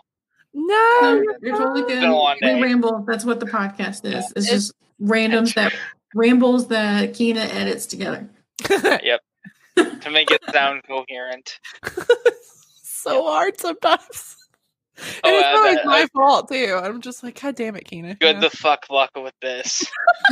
[0.53, 0.63] No,
[1.01, 1.99] No, you're you're totally good.
[1.99, 2.61] Been a long We day.
[2.61, 3.03] ramble.
[3.07, 4.31] That's what the podcast is.
[4.35, 5.73] It's It's- just randoms that
[6.15, 8.29] rambles that Keena edits together.
[8.69, 9.19] Yep.
[10.01, 11.59] to make it sound coherent.
[12.83, 14.37] so hard sometimes.
[14.95, 15.85] Oh, and it's I not like bet.
[15.87, 16.79] my fault too.
[16.81, 18.13] I'm just like, God damn it, Keena.
[18.15, 19.83] Good You the fuck luck with this.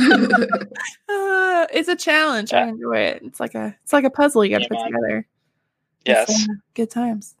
[1.08, 2.52] Uh, it's a challenge.
[2.52, 3.22] I enjoy it.
[3.24, 5.00] It's like a it's like a puzzle you got to Yeah, put man.
[5.02, 5.26] together.
[6.06, 6.30] Yes.
[6.48, 7.34] Uh, good times.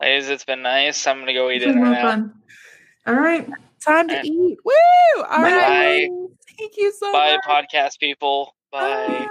[0.00, 1.06] Ladies, it's been nice.
[1.06, 2.02] I'm gonna go eat It's dinner now.
[2.02, 2.34] fun.
[3.06, 3.48] All right.
[3.84, 4.24] Time to Alright.
[4.26, 4.58] eat.
[4.64, 5.22] Woo!
[5.22, 5.42] All Bye.
[5.42, 6.08] right.
[6.58, 7.40] Thank you so Bye, much.
[7.46, 8.54] Bye, podcast people.
[8.70, 9.26] Bye.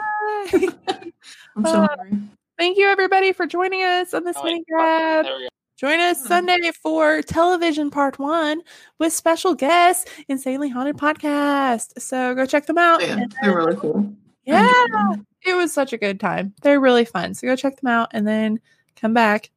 [0.51, 0.67] Bye.
[1.55, 2.19] I'm so Uh, hungry.
[2.57, 5.25] Thank you everybody for joining us on this Oh, mini grab.
[5.25, 5.47] There we go.
[5.78, 6.28] Join us Hmm.
[6.28, 8.61] Sunday for television part one
[8.99, 12.01] with special guests, Insanely Haunted Podcast.
[12.01, 13.03] So go check them out.
[13.03, 14.11] Oh, yeah, they're really cool.
[14.47, 15.13] Yeah,
[15.45, 16.53] it was such a good time.
[16.61, 17.33] They're really fun.
[17.33, 18.59] So go check them out and then
[18.95, 19.51] come back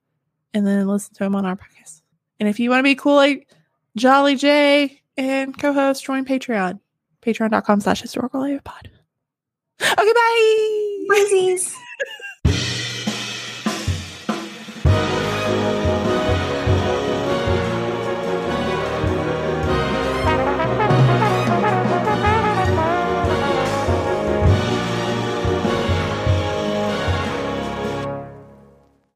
[0.53, 2.03] and then listen to them on our podcast.
[2.39, 3.49] And if you want to be cool like
[3.97, 6.81] Jolly J and co-host, join Patreon.
[7.23, 8.91] Patreon.com slash historical pod.
[9.83, 11.07] Okay, bye.
[11.09, 11.87] Bye.